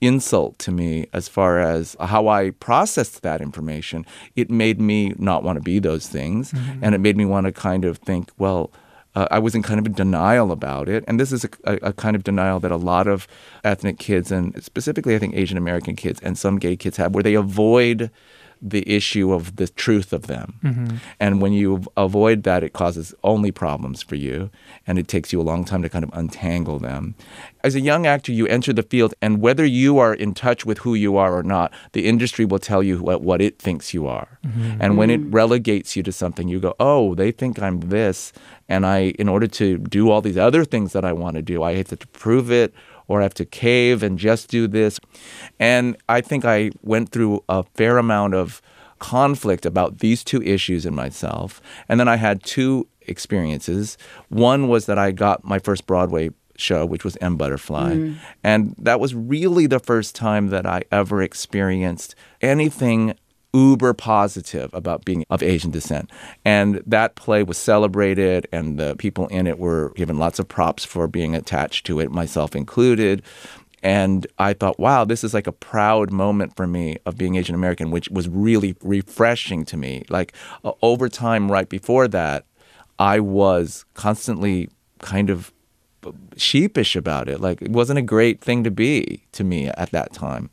insult 0.00 0.58
to 0.58 0.70
me 0.70 1.06
as 1.12 1.28
far 1.28 1.58
as 1.58 1.96
how 1.98 2.28
I 2.28 2.50
processed 2.50 3.22
that 3.22 3.40
information. 3.40 4.04
It 4.34 4.50
made 4.50 4.80
me 4.80 5.14
not 5.18 5.42
want 5.42 5.56
to 5.56 5.62
be 5.62 5.78
those 5.78 6.06
things, 6.06 6.52
and 6.82 6.94
it 6.94 6.98
made 6.98 7.16
me 7.16 7.24
want 7.24 7.46
to 7.46 7.52
kind 7.52 7.84
of 7.84 7.98
think, 7.98 8.30
well, 8.38 8.70
uh, 9.14 9.26
I 9.30 9.38
was 9.38 9.54
in 9.54 9.62
kind 9.62 9.80
of 9.80 9.86
a 9.86 9.88
denial 9.88 10.52
about 10.52 10.88
it. 10.90 11.02
And 11.08 11.18
this 11.18 11.32
is 11.32 11.44
a, 11.44 11.48
a, 11.64 11.74
a 11.88 11.92
kind 11.94 12.14
of 12.14 12.22
denial 12.22 12.60
that 12.60 12.70
a 12.70 12.76
lot 12.76 13.06
of 13.06 13.26
ethnic 13.64 13.98
kids, 13.98 14.30
and 14.30 14.62
specifically, 14.62 15.14
I 15.14 15.18
think 15.18 15.34
Asian 15.34 15.56
American 15.56 15.96
kids 15.96 16.20
and 16.20 16.36
some 16.36 16.58
gay 16.58 16.76
kids 16.76 16.98
have, 16.98 17.14
where 17.14 17.22
they 17.22 17.34
avoid 17.34 18.10
the 18.60 18.88
issue 18.88 19.32
of 19.32 19.56
the 19.56 19.68
truth 19.68 20.12
of 20.12 20.26
them. 20.26 20.58
Mm-hmm. 20.62 20.96
And 21.20 21.40
when 21.40 21.52
you 21.52 21.84
avoid 21.96 22.42
that, 22.44 22.62
it 22.62 22.72
causes 22.72 23.14
only 23.22 23.50
problems 23.50 24.02
for 24.02 24.14
you, 24.14 24.50
and 24.86 24.98
it 24.98 25.08
takes 25.08 25.32
you 25.32 25.40
a 25.40 25.42
long 25.42 25.64
time 25.64 25.82
to 25.82 25.88
kind 25.88 26.04
of 26.04 26.10
untangle 26.12 26.78
them. 26.78 27.14
As 27.62 27.74
a 27.74 27.80
young 27.80 28.06
actor, 28.06 28.32
you 28.32 28.46
enter 28.46 28.72
the 28.72 28.82
field, 28.82 29.14
and 29.20 29.40
whether 29.40 29.64
you 29.64 29.98
are 29.98 30.14
in 30.14 30.34
touch 30.34 30.64
with 30.64 30.78
who 30.78 30.94
you 30.94 31.16
are 31.16 31.36
or 31.36 31.42
not, 31.42 31.72
the 31.92 32.06
industry 32.06 32.44
will 32.44 32.58
tell 32.58 32.82
you 32.82 33.02
what, 33.02 33.22
what 33.22 33.40
it 33.40 33.58
thinks 33.58 33.92
you 33.92 34.06
are. 34.06 34.38
Mm-hmm. 34.46 34.80
And 34.80 34.96
when 34.96 35.10
it 35.10 35.20
relegates 35.26 35.96
you 35.96 36.02
to 36.04 36.12
something, 36.12 36.48
you 36.48 36.60
go, 36.60 36.74
oh, 36.78 37.14
they 37.14 37.32
think 37.32 37.60
I'm 37.60 37.80
this. 37.80 38.32
And 38.68 38.86
I, 38.86 39.14
in 39.18 39.28
order 39.28 39.46
to 39.46 39.78
do 39.78 40.10
all 40.10 40.20
these 40.20 40.38
other 40.38 40.64
things 40.64 40.92
that 40.92 41.04
I 41.04 41.12
want 41.12 41.36
to 41.36 41.42
do, 41.42 41.62
I 41.62 41.74
have 41.74 41.88
to 41.88 41.96
prove 41.96 42.50
it 42.50 42.72
or 43.08 43.20
I 43.20 43.22
have 43.24 43.34
to 43.34 43.44
cave 43.44 44.02
and 44.02 44.18
just 44.18 44.48
do 44.48 44.66
this. 44.66 44.98
And 45.58 45.96
I 46.08 46.20
think 46.20 46.44
I 46.44 46.70
went 46.82 47.10
through 47.10 47.44
a 47.48 47.62
fair 47.62 47.98
amount 47.98 48.34
of 48.34 48.60
conflict 48.98 49.66
about 49.66 49.98
these 49.98 50.24
two 50.24 50.42
issues 50.42 50.86
in 50.86 50.94
myself. 50.94 51.60
And 51.88 52.00
then 52.00 52.08
I 52.08 52.16
had 52.16 52.42
two 52.42 52.88
experiences. 53.02 53.98
One 54.28 54.68
was 54.68 54.86
that 54.86 54.98
I 54.98 55.12
got 55.12 55.44
my 55.44 55.58
first 55.58 55.86
Broadway 55.86 56.30
show, 56.56 56.86
which 56.86 57.04
was 57.04 57.16
M 57.20 57.36
Butterfly. 57.36 57.94
Mm. 57.94 58.16
And 58.42 58.74
that 58.78 58.98
was 59.00 59.14
really 59.14 59.66
the 59.66 59.78
first 59.78 60.14
time 60.14 60.48
that 60.48 60.66
I 60.66 60.82
ever 60.90 61.22
experienced 61.22 62.14
anything 62.40 63.14
uber 63.56 63.94
positive 63.94 64.68
about 64.74 65.04
being 65.06 65.24
of 65.30 65.42
Asian 65.42 65.70
descent. 65.70 66.10
And 66.44 66.82
that 66.86 67.14
play 67.14 67.42
was 67.42 67.56
celebrated, 67.56 68.46
and 68.52 68.78
the 68.78 68.94
people 68.96 69.26
in 69.28 69.46
it 69.46 69.58
were 69.58 69.92
given 69.96 70.18
lots 70.18 70.38
of 70.38 70.46
props 70.46 70.84
for 70.84 71.08
being 71.08 71.34
attached 71.34 71.86
to 71.86 71.98
it, 72.00 72.10
myself 72.10 72.54
included. 72.54 73.22
And 73.82 74.26
I 74.38 74.52
thought, 74.52 74.78
wow, 74.78 75.04
this 75.04 75.24
is 75.24 75.32
like 75.32 75.46
a 75.46 75.52
proud 75.52 76.10
moment 76.10 76.56
for 76.56 76.66
me 76.66 76.98
of 77.06 77.16
being 77.16 77.36
Asian 77.36 77.54
American, 77.54 77.90
which 77.90 78.08
was 78.10 78.28
really 78.28 78.76
refreshing 78.82 79.64
to 79.66 79.76
me. 79.76 80.04
Like 80.10 80.34
uh, 80.64 80.72
over 80.82 81.08
time, 81.08 81.50
right 81.50 81.68
before 81.68 82.08
that, 82.08 82.44
I 82.98 83.20
was 83.20 83.84
constantly 83.94 84.68
kind 85.00 85.30
of 85.30 85.52
sheepish 86.36 86.96
about 86.96 87.28
it. 87.28 87.40
Like 87.40 87.62
it 87.62 87.70
wasn't 87.70 87.98
a 87.98 88.02
great 88.02 88.40
thing 88.40 88.64
to 88.64 88.70
be 88.70 89.24
to 89.32 89.44
me 89.44 89.68
at 89.68 89.90
that 89.90 90.12
time. 90.12 90.50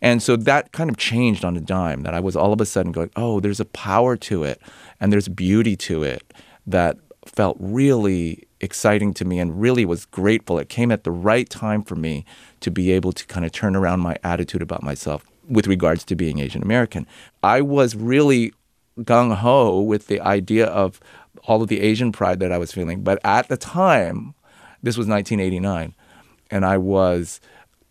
And 0.00 0.22
so 0.22 0.36
that 0.36 0.72
kind 0.72 0.90
of 0.90 0.96
changed 0.96 1.44
on 1.44 1.56
a 1.56 1.60
dime 1.60 2.02
that 2.02 2.14
I 2.14 2.20
was 2.20 2.36
all 2.36 2.52
of 2.52 2.60
a 2.60 2.66
sudden 2.66 2.92
going, 2.92 3.10
oh, 3.16 3.40
there's 3.40 3.60
a 3.60 3.64
power 3.64 4.16
to 4.16 4.44
it 4.44 4.60
and 5.00 5.12
there's 5.12 5.28
beauty 5.28 5.76
to 5.76 6.02
it 6.02 6.32
that 6.66 6.96
felt 7.24 7.56
really 7.58 8.46
exciting 8.60 9.14
to 9.14 9.24
me 9.24 9.38
and 9.38 9.60
really 9.60 9.84
was 9.84 10.04
grateful. 10.06 10.58
It 10.58 10.68
came 10.68 10.90
at 10.90 11.04
the 11.04 11.10
right 11.10 11.48
time 11.48 11.82
for 11.82 11.96
me 11.96 12.24
to 12.60 12.70
be 12.70 12.92
able 12.92 13.12
to 13.12 13.26
kind 13.26 13.44
of 13.44 13.52
turn 13.52 13.76
around 13.76 14.00
my 14.00 14.16
attitude 14.24 14.62
about 14.62 14.82
myself 14.82 15.24
with 15.48 15.66
regards 15.66 16.04
to 16.04 16.16
being 16.16 16.38
Asian 16.38 16.62
American. 16.62 17.06
I 17.42 17.60
was 17.60 17.94
really 17.96 18.52
gung 19.00 19.34
ho 19.36 19.80
with 19.80 20.08
the 20.08 20.20
idea 20.20 20.66
of 20.66 21.00
all 21.44 21.62
of 21.62 21.68
the 21.68 21.80
Asian 21.80 22.12
pride 22.12 22.40
that 22.40 22.52
I 22.52 22.58
was 22.58 22.72
feeling. 22.72 23.02
But 23.02 23.20
at 23.24 23.48
the 23.48 23.56
time, 23.56 24.34
this 24.82 24.96
was 24.96 25.06
1989, 25.06 25.94
and 26.50 26.64
I 26.64 26.78
was 26.78 27.40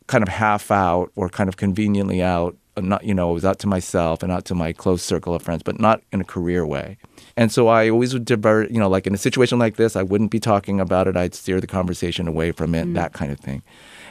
kind 0.07 0.23
of 0.23 0.29
half 0.29 0.71
out 0.71 1.11
or 1.15 1.29
kind 1.29 1.49
of 1.49 1.57
conveniently 1.57 2.21
out. 2.21 2.55
Uh, 2.75 2.81
not, 2.81 3.03
you 3.03 3.13
know, 3.13 3.29
I 3.29 3.33
was 3.33 3.43
out 3.43 3.59
to 3.59 3.67
myself 3.67 4.23
and 4.23 4.31
out 4.31 4.45
to 4.45 4.55
my 4.55 4.71
close 4.71 5.01
circle 5.01 5.33
of 5.33 5.41
friends, 5.41 5.63
but 5.63 5.79
not 5.79 6.01
in 6.11 6.21
a 6.21 6.23
career 6.23 6.65
way. 6.65 6.97
And 7.35 7.51
so 7.51 7.67
I 7.67 7.89
always 7.89 8.13
would 8.13 8.25
divert, 8.25 8.71
you 8.71 8.79
know, 8.79 8.87
like 8.87 9.05
in 9.05 9.13
a 9.13 9.17
situation 9.17 9.59
like 9.59 9.75
this, 9.75 9.95
I 9.95 10.03
wouldn't 10.03 10.31
be 10.31 10.39
talking 10.39 10.79
about 10.79 11.07
it. 11.07 11.17
I'd 11.17 11.35
steer 11.35 11.59
the 11.59 11.67
conversation 11.67 12.27
away 12.27 12.51
from 12.51 12.73
it, 12.73 12.85
mm. 12.85 12.93
that 12.93 13.13
kind 13.13 13.31
of 13.31 13.39
thing. 13.39 13.63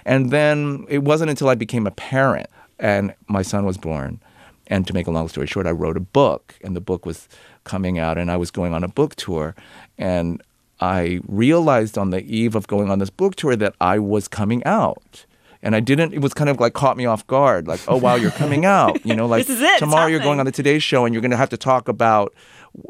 And 0.04 0.30
then 0.30 0.84
it 0.88 1.02
wasn't 1.02 1.30
until 1.30 1.48
I 1.48 1.54
became 1.54 1.86
a 1.86 1.90
parent 1.90 2.48
and 2.78 3.14
my 3.28 3.42
son 3.42 3.64
was 3.64 3.78
born. 3.78 4.20
And 4.68 4.86
to 4.86 4.92
make 4.92 5.06
a 5.06 5.10
long 5.10 5.28
story 5.28 5.46
short, 5.46 5.66
I 5.66 5.70
wrote 5.70 5.96
a 5.96 6.00
book, 6.00 6.54
and 6.62 6.74
the 6.74 6.80
book 6.80 7.06
was 7.06 7.28
coming 7.64 8.00
out, 8.00 8.18
and 8.18 8.30
I 8.30 8.36
was 8.36 8.50
going 8.50 8.74
on 8.74 8.82
a 8.82 8.88
book 8.88 9.14
tour. 9.14 9.54
And 9.96 10.42
I 10.80 11.20
realized 11.26 11.96
on 11.98 12.10
the 12.10 12.22
eve 12.24 12.54
of 12.54 12.66
going 12.66 12.90
on 12.90 12.98
this 12.98 13.10
book 13.10 13.36
tour 13.36 13.56
that 13.56 13.74
I 13.80 13.98
was 13.98 14.28
coming 14.28 14.64
out. 14.64 15.25
And 15.62 15.74
I 15.74 15.80
didn't, 15.80 16.14
it 16.14 16.20
was 16.20 16.34
kind 16.34 16.50
of 16.50 16.60
like 16.60 16.74
caught 16.74 16.96
me 16.96 17.06
off 17.06 17.26
guard. 17.26 17.66
Like, 17.66 17.80
oh, 17.88 17.96
wow, 17.96 18.14
you're 18.14 18.30
coming 18.30 18.64
out. 18.64 19.04
You 19.04 19.14
know, 19.14 19.26
like 19.36 19.46
it, 19.48 19.78
tomorrow 19.78 20.06
you're 20.06 20.20
going 20.20 20.40
on 20.40 20.46
the 20.46 20.52
Today 20.52 20.78
Show 20.78 21.04
and 21.04 21.14
you're 21.14 21.22
going 21.22 21.30
to 21.30 21.36
have 21.36 21.50
to 21.50 21.56
talk 21.56 21.88
about 21.88 22.34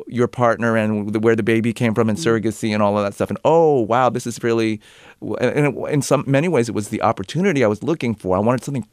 your 0.06 0.26
partner 0.26 0.76
and 0.76 1.22
where 1.22 1.36
the 1.36 1.42
baby 1.42 1.72
came 1.72 1.94
from 1.94 2.08
and 2.08 2.18
surrogacy 2.18 2.72
and 2.74 2.82
all 2.82 2.98
of 2.98 3.04
that 3.04 3.14
stuff. 3.14 3.30
And 3.30 3.38
oh, 3.44 3.80
wow, 3.82 4.08
this 4.10 4.26
is 4.26 4.42
really, 4.42 4.80
and 5.20 5.76
it, 5.76 5.92
in 5.92 6.02
some 6.02 6.24
many 6.26 6.48
ways, 6.48 6.68
it 6.68 6.74
was 6.74 6.88
the 6.88 7.02
opportunity 7.02 7.62
I 7.64 7.68
was 7.68 7.82
looking 7.82 8.14
for. 8.14 8.36
I 8.36 8.40
wanted 8.40 8.64
something. 8.64 8.86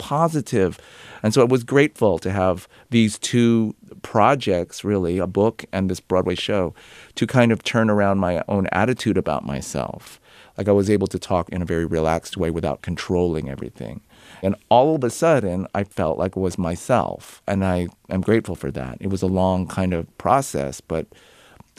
And 1.24 1.34
so 1.34 1.42
I 1.42 1.46
was 1.46 1.63
grateful 1.63 2.20
to 2.20 2.32
have 2.32 2.68
these 2.89 3.18
two 3.18 3.75
projects, 4.01 4.84
really, 4.84 5.18
a 5.18 5.27
book 5.27 5.65
and 5.72 5.89
this 5.89 6.00
Broadway 6.00 6.36
show, 6.36 6.74
to 7.15 7.25
kind 7.25 7.51
of 7.51 7.63
turn 7.63 7.89
around 7.89 8.20
my 8.20 8.44
own 8.48 8.68
attitude 8.72 9.18
about 9.18 9.46
myself. 9.46 10.20
Like 10.58 10.68
I 10.68 10.72
was 10.72 10.90
able 10.90 11.08
to 11.08 11.20
talk 11.20 11.50
in 11.50 11.62
a 11.62 11.66
very 11.66 11.86
relaxed 11.86 12.38
way 12.38 12.52
without 12.52 12.82
controlling 12.82 13.50
everything. 13.50 14.02
And 14.42 14.56
all 14.70 14.96
of 14.96 15.04
a 15.04 15.10
sudden, 15.10 15.68
I 15.74 15.84
felt 15.84 16.18
like 16.18 16.36
it 16.36 16.40
was 16.40 16.58
myself. 16.58 17.42
And 17.48 17.64
I 17.66 17.88
am 18.10 18.22
grateful 18.22 18.56
for 18.56 18.70
that. 18.72 18.98
It 19.00 19.08
was 19.08 19.22
a 19.22 19.28
long 19.28 19.68
kind 19.68 19.94
of 19.94 20.16
process, 20.18 20.82
but 20.82 21.08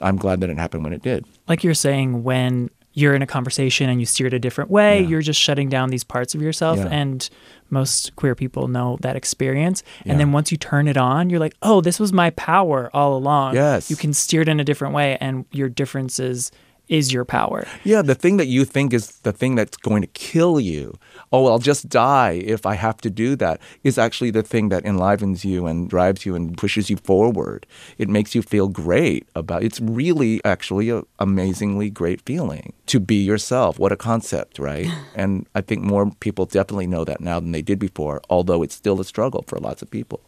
I'm 0.00 0.16
glad 0.16 0.40
that 0.40 0.50
it 0.50 0.58
happened 0.58 0.82
when 0.82 0.92
it 0.92 1.02
did. 1.02 1.24
Like 1.46 1.62
you're 1.62 1.74
saying, 1.74 2.24
when 2.24 2.70
you're 2.94 3.14
in 3.14 3.22
a 3.22 3.26
conversation 3.26 3.88
and 3.90 4.00
you 4.00 4.06
steer 4.06 4.28
it 4.28 4.34
a 4.34 4.38
different 4.38 4.70
way, 4.70 5.00
Yeah. 5.00 5.08
you're 5.08 5.20
just 5.22 5.40
shutting 5.40 5.68
down 5.68 5.90
these 5.90 6.04
parts 6.04 6.34
of 6.34 6.40
yourself. 6.42 6.78
Yeah. 6.78 6.88
And 6.90 7.28
most 7.70 8.14
queer 8.16 8.34
people 8.34 8.68
know 8.68 8.98
that 9.02 9.16
experience. 9.16 9.82
Yeah. 10.04 10.12
And 10.12 10.20
then 10.20 10.32
once 10.32 10.50
you 10.52 10.56
turn 10.58 10.86
it 10.88 10.96
on, 10.96 11.28
you're 11.28 11.40
like, 11.40 11.56
oh, 11.62 11.80
this 11.80 11.98
was 12.00 12.12
my 12.12 12.30
power 12.30 12.90
all 12.94 13.16
along. 13.16 13.54
Yes. 13.54 13.90
You 13.90 13.96
can 13.96 14.12
steer 14.12 14.42
it 14.42 14.48
in 14.48 14.58
a 14.60 14.64
different 14.64 14.94
way, 14.94 15.18
and 15.20 15.44
your 15.52 15.68
differences 15.68 16.50
is 16.88 17.12
your 17.12 17.24
power. 17.24 17.66
Yeah, 17.82 18.02
the 18.02 18.14
thing 18.14 18.36
that 18.36 18.46
you 18.46 18.64
think 18.64 18.92
is 18.92 19.18
the 19.20 19.32
thing 19.32 19.54
that's 19.54 19.76
going 19.76 20.02
to 20.02 20.08
kill 20.08 20.60
you, 20.60 20.98
oh, 21.32 21.46
I'll 21.46 21.58
just 21.58 21.88
die 21.88 22.42
if 22.44 22.66
I 22.66 22.74
have 22.74 22.98
to 22.98 23.10
do 23.10 23.36
that, 23.36 23.60
is 23.82 23.98
actually 23.98 24.30
the 24.30 24.42
thing 24.42 24.68
that 24.68 24.84
enlivens 24.84 25.44
you 25.44 25.66
and 25.66 25.88
drives 25.88 26.26
you 26.26 26.34
and 26.34 26.56
pushes 26.56 26.90
you 26.90 26.96
forward. 26.96 27.66
It 27.98 28.08
makes 28.08 28.34
you 28.34 28.42
feel 28.42 28.68
great 28.68 29.26
about 29.34 29.62
it's 29.62 29.80
really 29.80 30.44
actually 30.44 30.90
a 30.90 31.02
amazingly 31.18 31.90
great 31.90 32.20
feeling 32.22 32.72
to 32.86 33.00
be 33.00 33.22
yourself. 33.22 33.78
What 33.78 33.92
a 33.92 33.96
concept, 33.96 34.58
right? 34.58 34.88
and 35.14 35.46
I 35.54 35.60
think 35.60 35.82
more 35.82 36.10
people 36.20 36.46
definitely 36.46 36.86
know 36.86 37.04
that 37.04 37.20
now 37.20 37.40
than 37.40 37.52
they 37.52 37.62
did 37.62 37.78
before, 37.78 38.20
although 38.28 38.62
it's 38.62 38.74
still 38.74 39.00
a 39.00 39.04
struggle 39.04 39.44
for 39.46 39.58
lots 39.58 39.82
of 39.82 39.90
people. 39.90 40.20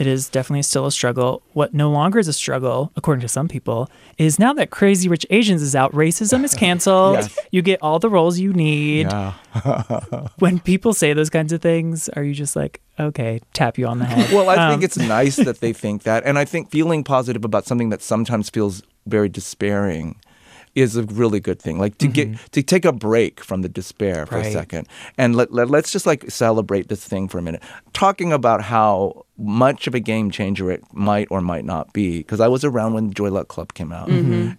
It 0.00 0.06
is 0.06 0.30
definitely 0.30 0.62
still 0.62 0.86
a 0.86 0.90
struggle. 0.90 1.42
What 1.52 1.74
no 1.74 1.90
longer 1.90 2.18
is 2.18 2.26
a 2.26 2.32
struggle, 2.32 2.90
according 2.96 3.20
to 3.20 3.28
some 3.28 3.48
people, 3.48 3.90
is 4.16 4.38
now 4.38 4.54
that 4.54 4.70
Crazy 4.70 5.10
Rich 5.10 5.26
Asians 5.28 5.60
is 5.60 5.76
out, 5.76 5.92
racism 5.92 6.42
is 6.42 6.54
canceled. 6.54 7.16
Yes. 7.20 7.38
You 7.50 7.60
get 7.60 7.80
all 7.82 7.98
the 7.98 8.08
roles 8.08 8.38
you 8.38 8.52
need. 8.54 9.06
Yeah. 9.10 9.34
When 10.38 10.58
people 10.60 10.94
say 10.94 11.12
those 11.12 11.28
kinds 11.28 11.52
of 11.52 11.60
things, 11.60 12.08
are 12.10 12.22
you 12.24 12.32
just 12.32 12.56
like, 12.56 12.80
okay, 12.98 13.40
tap 13.52 13.76
you 13.76 13.86
on 13.86 13.98
the 13.98 14.06
head? 14.06 14.32
Well, 14.32 14.48
I 14.48 14.70
think 14.70 14.78
Um, 14.80 14.84
it's 14.84 14.96
nice 14.96 15.36
that 15.36 15.60
they 15.60 15.72
think 15.74 16.04
that. 16.04 16.24
And 16.24 16.38
I 16.38 16.46
think 16.46 16.70
feeling 16.70 17.04
positive 17.04 17.44
about 17.44 17.66
something 17.66 17.90
that 17.90 18.00
sometimes 18.00 18.48
feels 18.48 18.82
very 19.06 19.28
despairing 19.28 20.16
is 20.74 20.96
a 20.96 21.02
really 21.04 21.40
good 21.40 21.60
thing. 21.60 21.78
Like 21.78 21.98
to 21.98 22.06
get 22.08 22.28
to 22.52 22.62
take 22.62 22.84
a 22.84 22.92
break 22.92 23.42
from 23.42 23.62
the 23.62 23.68
despair 23.68 24.26
for 24.26 24.34
Mm-hmm. 24.34 24.42
Right. 24.42 24.46
a 24.46 24.52
second. 24.52 24.88
And 25.18 25.34
let, 25.36 25.52
let, 25.52 25.68
let's 25.68 25.90
just 25.90 26.06
like 26.06 26.30
celebrate 26.30 26.88
this 26.88 27.04
thing 27.04 27.28
for 27.28 27.38
a 27.38 27.42
minute. 27.42 27.62
Talking 27.92 28.32
about 28.32 28.62
how 28.62 29.26
much 29.36 29.86
of 29.86 29.94
a 29.94 30.00
game 30.00 30.30
changer 30.30 30.70
it 30.70 30.82
might 30.92 31.26
or 31.30 31.40
might 31.40 31.64
not 31.64 31.92
be. 31.92 32.18
Because 32.18 32.40
I 32.40 32.48
was 32.48 32.64
around 32.64 32.94
when 32.94 33.12
Joy 33.12 33.30
Luck 33.30 33.48
Club 33.48 33.74
came 33.74 33.92
out 33.92 34.08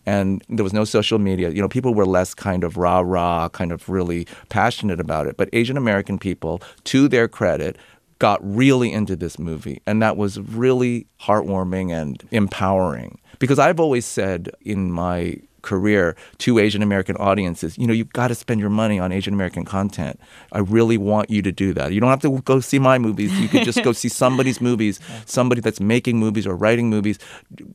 and 0.06 0.44
there 0.50 0.64
was 0.64 0.74
no 0.74 0.84
social 0.84 1.18
media. 1.20 1.50
You 1.50 1.62
know, 1.62 1.70
people 1.70 1.94
were 1.94 2.06
less 2.06 2.34
kind 2.34 2.64
of 2.64 2.78
rah 2.78 3.00
rah, 3.00 3.48
kind 3.50 3.72
of 3.72 3.88
really 3.90 4.28
passionate 4.50 5.00
about 5.00 5.28
it. 5.28 5.38
But 5.38 5.50
Asian 5.54 5.78
American 5.78 6.20
people, 6.20 6.62
to 6.86 7.08
their 7.08 7.28
credit, 7.28 7.78
got 8.20 8.40
really 8.44 8.92
into 8.92 9.16
this 9.16 9.40
movie. 9.40 9.82
And 9.88 10.02
that 10.02 10.18
was 10.18 10.40
really 10.40 11.08
heartwarming 11.22 11.92
and 11.92 12.22
empowering. 12.32 13.20
Because 13.40 13.58
I've 13.58 13.80
always 13.80 14.06
said 14.06 14.50
in 14.62 14.92
my 14.92 15.38
career 15.62 16.16
to 16.40 16.60
Asian 16.60 16.82
American 16.82 17.16
audiences, 17.18 17.78
you 17.78 17.88
know, 17.88 17.94
you've 17.94 18.14
got 18.14 18.30
to 18.30 18.36
spend 18.36 18.60
your 18.60 18.70
money 18.70 19.00
on 19.00 19.12
Asian 19.12 19.34
American 19.34 19.66
content. 19.66 20.20
I 20.52 20.60
really 20.60 20.98
want 20.98 21.30
you 21.30 21.42
to 21.42 21.52
do 21.52 21.74
that. 21.74 21.94
You 21.94 22.00
don't 22.00 22.10
have 22.10 22.22
to 22.22 22.42
go 22.42 22.60
see 22.60 22.80
my 22.80 22.98
movies. 22.98 23.32
You 23.40 23.48
could 23.48 23.64
just 23.64 23.84
go 23.84 23.92
see 23.92 24.10
somebody's 24.10 24.62
movies, 24.70 25.00
somebody 25.26 25.62
that's 25.62 25.80
making 25.80 26.18
movies 26.18 26.46
or 26.48 26.56
writing 26.56 26.90
movies. 26.90 27.20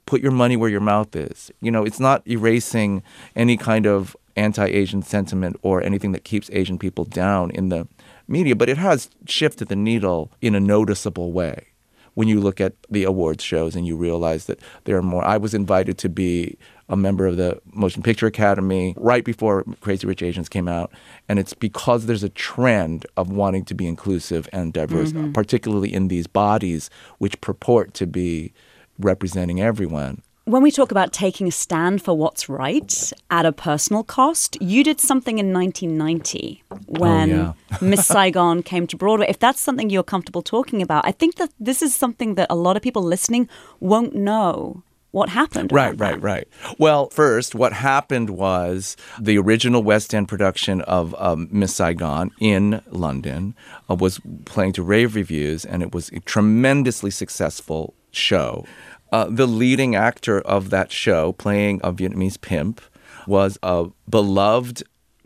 Put 0.06 0.20
your 0.20 0.32
money 0.32 0.56
where 0.56 0.70
your 0.70 0.80
mouth 0.80 1.14
is. 1.14 1.50
You 1.60 1.70
know, 1.70 1.84
it's 1.84 2.00
not 2.00 2.26
erasing 2.26 3.02
any 3.34 3.56
kind 3.56 3.86
of 3.86 4.16
anti-Asian 4.36 5.02
sentiment 5.02 5.56
or 5.62 5.82
anything 5.82 6.12
that 6.12 6.24
keeps 6.24 6.50
Asian 6.52 6.78
people 6.78 7.04
down 7.04 7.50
in 7.50 7.70
the 7.70 7.88
media, 8.28 8.54
but 8.54 8.68
it 8.68 8.78
has 8.78 9.10
shifted 9.26 9.68
the 9.68 9.76
needle 9.76 10.30
in 10.40 10.54
a 10.54 10.60
noticeable 10.60 11.32
way. 11.32 11.68
When 12.14 12.28
you 12.28 12.40
look 12.40 12.62
at 12.62 12.74
the 12.88 13.04
awards 13.04 13.44
shows 13.44 13.76
and 13.76 13.86
you 13.86 13.94
realize 13.94 14.46
that 14.46 14.58
there 14.84 14.96
are 14.96 15.02
more, 15.02 15.22
I 15.24 15.36
was 15.36 15.52
invited 15.52 15.98
to 15.98 16.08
be 16.08 16.56
a 16.88 16.96
member 16.96 17.26
of 17.26 17.36
the 17.36 17.60
Motion 17.72 18.02
Picture 18.02 18.26
Academy 18.26 18.94
right 18.96 19.24
before 19.24 19.64
Crazy 19.80 20.06
Rich 20.06 20.22
Asians 20.22 20.48
came 20.48 20.68
out. 20.68 20.92
And 21.28 21.38
it's 21.38 21.52
because 21.54 22.06
there's 22.06 22.22
a 22.22 22.28
trend 22.28 23.06
of 23.16 23.30
wanting 23.30 23.64
to 23.66 23.74
be 23.74 23.86
inclusive 23.86 24.48
and 24.52 24.72
diverse, 24.72 25.12
Mm-hmm. 25.12 25.32
particularly 25.32 25.92
in 25.92 26.08
these 26.08 26.26
bodies 26.26 26.90
which 27.18 27.40
purport 27.40 27.94
to 27.94 28.06
be 28.06 28.52
representing 28.98 29.60
everyone. 29.60 30.22
When 30.44 30.62
we 30.62 30.70
talk 30.70 30.92
about 30.92 31.12
taking 31.12 31.48
a 31.48 31.50
stand 31.50 32.02
for 32.02 32.16
what's 32.16 32.48
right 32.48 33.12
at 33.32 33.44
a 33.44 33.50
personal 33.50 34.04
cost, 34.04 34.56
you 34.60 34.84
did 34.84 35.00
something 35.00 35.38
in 35.40 35.52
1990 35.52 36.62
when 36.86 37.30
yeah. 37.30 37.52
Miss 37.80 38.06
Saigon 38.06 38.62
came 38.62 38.86
to 38.86 38.96
Broadway. 38.96 39.26
If 39.28 39.40
that's 39.40 39.58
something 39.58 39.90
you're 39.90 40.04
comfortable 40.04 40.42
talking 40.42 40.82
about, 40.82 41.04
I 41.04 41.10
think 41.10 41.34
that 41.36 41.50
this 41.58 41.82
is 41.82 41.96
something 41.96 42.36
that 42.36 42.46
a 42.48 42.54
lot 42.54 42.76
of 42.76 42.82
people 42.82 43.02
listening 43.02 43.48
won't 43.80 44.14
know 44.14 44.84
what 45.10 45.28
happened. 45.28 45.72
Right, 45.72 45.98
right, 45.98 46.14
that. 46.14 46.22
right. 46.22 46.48
Well, 46.78 47.08
first, 47.10 47.54
what 47.54 47.72
happened 47.72 48.30
was 48.30 48.96
the 49.20 49.38
original 49.38 49.82
West 49.82 50.14
End 50.14 50.28
production 50.28 50.80
of 50.82 51.14
um, 51.18 51.48
Miss 51.50 51.74
Saigon 51.74 52.30
in 52.40 52.82
London 52.90 53.54
uh, 53.88 53.94
was 53.94 54.20
playing 54.44 54.72
to 54.74 54.82
rave 54.82 55.14
reviews, 55.14 55.64
and 55.64 55.82
it 55.82 55.94
was 55.94 56.10
a 56.10 56.20
tremendously 56.20 57.10
successful 57.10 57.94
show. 58.10 58.66
Uh, 59.12 59.26
the 59.30 59.46
leading 59.46 59.94
actor 59.94 60.40
of 60.40 60.70
that 60.70 60.90
show, 60.90 61.32
playing 61.32 61.80
a 61.82 61.92
Vietnamese 61.92 62.40
pimp, 62.40 62.80
was 63.26 63.58
a 63.62 63.86
beloved 64.08 64.82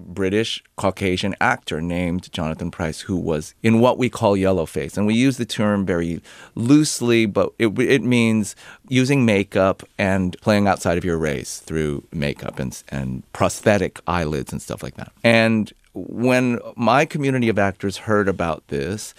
British 0.06 0.62
Caucasian 0.76 1.34
actor 1.40 1.80
named 1.80 2.32
Jonathan 2.32 2.70
Pryce, 2.70 3.00
who 3.00 3.16
was 3.16 3.54
in 3.62 3.80
what 3.80 3.98
we 3.98 4.08
call 4.08 4.36
yellowface. 4.36 4.96
And 4.96 5.06
we 5.06 5.14
use 5.14 5.36
the 5.36 5.44
term 5.44 5.86
very 5.86 6.20
loosely, 6.54 7.26
but 7.26 7.52
it, 7.58 7.78
it 7.78 8.02
means 8.02 8.56
using 8.88 9.24
makeup 9.24 9.82
and 9.98 10.36
playing 10.40 10.66
outside 10.66 10.98
of 10.98 11.04
your 11.04 11.18
race 11.18 11.58
through 11.58 12.04
makeup 12.12 12.58
and, 12.58 12.82
and 12.88 13.22
prosthetic 13.32 14.00
eyelids 14.06 14.52
and 14.52 14.60
stuff 14.60 14.82
like 14.82 14.96
that. 14.96 15.12
And 15.22 15.72
when 15.92 16.60
my 16.76 17.04
community 17.04 17.48
of 17.48 17.58
actors 17.58 17.96
heard 17.98 18.28
about 18.28 18.66
this, 18.68 19.12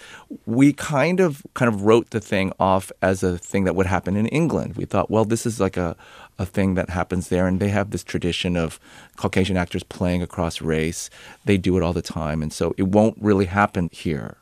we 0.46 0.72
kind 0.72 1.20
of 1.20 1.42
kind 1.54 1.68
of 1.68 1.82
wrote 1.82 2.10
the 2.10 2.20
thing 2.20 2.52
off 2.58 2.90
as 3.02 3.22
a 3.22 3.36
thing 3.36 3.64
that 3.64 3.76
would 3.76 3.86
happen 3.86 4.16
in 4.16 4.26
England. 4.28 4.76
We 4.76 4.86
thought, 4.86 5.10
well, 5.10 5.24
this 5.24 5.44
is 5.44 5.60
like 5.60 5.76
a, 5.76 5.96
a 6.38 6.46
thing 6.46 6.74
that 6.74 6.90
happens 6.90 7.28
there, 7.28 7.46
and 7.46 7.60
they 7.60 7.68
have 7.68 7.90
this 7.90 8.04
tradition 8.04 8.56
of 8.56 8.80
Caucasian 9.16 9.56
actors 9.56 9.82
playing 9.82 10.22
across 10.22 10.60
race. 10.60 11.10
They 11.44 11.58
do 11.58 11.76
it 11.76 11.82
all 11.82 11.92
the 11.92 12.02
time, 12.02 12.42
and 12.42 12.52
so 12.52 12.74
it 12.76 12.88
won't 12.88 13.16
really 13.20 13.46
happen 13.46 13.90
here. 13.92 14.36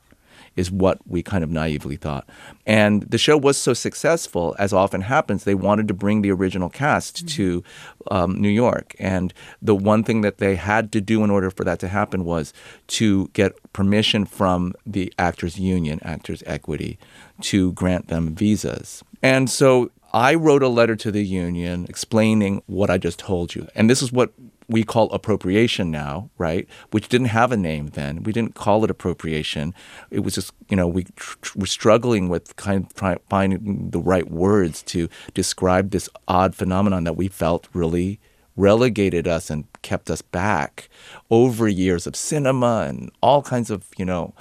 Is 0.56 0.70
what 0.70 0.98
we 1.06 1.22
kind 1.22 1.44
of 1.44 1.48
naively 1.48 1.96
thought. 1.96 2.28
And 2.66 3.02
the 3.02 3.18
show 3.18 3.38
was 3.38 3.56
so 3.56 3.72
successful, 3.72 4.56
as 4.58 4.72
often 4.72 5.02
happens, 5.02 5.44
they 5.44 5.54
wanted 5.54 5.86
to 5.88 5.94
bring 5.94 6.20
the 6.20 6.32
original 6.32 6.68
cast 6.68 7.26
to 7.28 7.62
um, 8.10 8.34
New 8.34 8.50
York. 8.50 8.94
And 8.98 9.32
the 9.62 9.76
one 9.76 10.02
thing 10.02 10.20
that 10.22 10.38
they 10.38 10.56
had 10.56 10.90
to 10.92 11.00
do 11.00 11.22
in 11.22 11.30
order 11.30 11.50
for 11.50 11.64
that 11.64 11.78
to 11.78 11.88
happen 11.88 12.24
was 12.24 12.52
to 12.88 13.28
get 13.28 13.52
permission 13.72 14.26
from 14.26 14.74
the 14.84 15.14
Actors 15.18 15.58
Union, 15.58 16.00
Actors 16.02 16.42
Equity, 16.44 16.98
to 17.42 17.72
grant 17.72 18.08
them 18.08 18.34
visas. 18.34 19.04
And 19.22 19.48
so 19.48 19.90
I 20.12 20.34
wrote 20.34 20.62
a 20.62 20.68
letter 20.68 20.96
to 20.96 21.12
the 21.12 21.24
union 21.24 21.86
explaining 21.88 22.62
what 22.66 22.90
I 22.90 22.98
just 22.98 23.18
told 23.18 23.54
you. 23.54 23.68
And 23.74 23.88
this 23.88 24.02
is 24.02 24.10
what 24.10 24.32
we 24.68 24.84
call 24.84 25.10
appropriation 25.12 25.90
now, 25.90 26.30
right? 26.38 26.68
Which 26.90 27.08
didn't 27.08 27.28
have 27.28 27.52
a 27.52 27.56
name 27.56 27.88
then. 27.88 28.22
We 28.22 28.32
didn't 28.32 28.54
call 28.54 28.84
it 28.84 28.90
appropriation. 28.90 29.74
It 30.10 30.20
was 30.20 30.34
just, 30.34 30.52
you 30.68 30.76
know, 30.76 30.86
we 30.86 31.04
tr- 31.16 31.58
were 31.58 31.66
struggling 31.66 32.28
with 32.28 32.54
kind 32.56 32.86
of 32.86 33.20
finding 33.28 33.90
the 33.90 34.00
right 34.00 34.30
words 34.30 34.82
to 34.84 35.08
describe 35.34 35.90
this 35.90 36.08
odd 36.28 36.54
phenomenon 36.54 37.04
that 37.04 37.16
we 37.16 37.28
felt 37.28 37.68
really 37.72 38.20
relegated 38.56 39.26
us 39.26 39.50
and 39.50 39.64
kept 39.82 40.10
us 40.10 40.22
back 40.22 40.88
over 41.30 41.66
years 41.66 42.06
of 42.06 42.14
cinema 42.14 42.86
and 42.88 43.10
all 43.22 43.42
kinds 43.42 43.70
of, 43.70 43.86
you 43.96 44.04
know, 44.04 44.34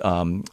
um, 0.00 0.44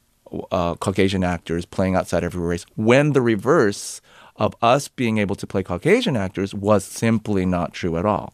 uh, 0.52 0.76
Caucasian 0.76 1.24
actors 1.24 1.66
playing 1.66 1.96
outside 1.96 2.24
every 2.24 2.42
race. 2.42 2.66
When 2.76 3.14
the 3.14 3.22
reverse 3.22 4.02
of 4.42 4.56
us 4.60 4.88
being 4.88 5.20
able 5.20 5.36
to 5.36 5.46
play 5.46 5.62
Caucasian 5.62 6.18
actors 6.18 6.52
was 6.52 6.84
simply 6.84 7.46
not 7.46 7.74
true 7.74 7.96
at 7.96 8.08
all. 8.08 8.34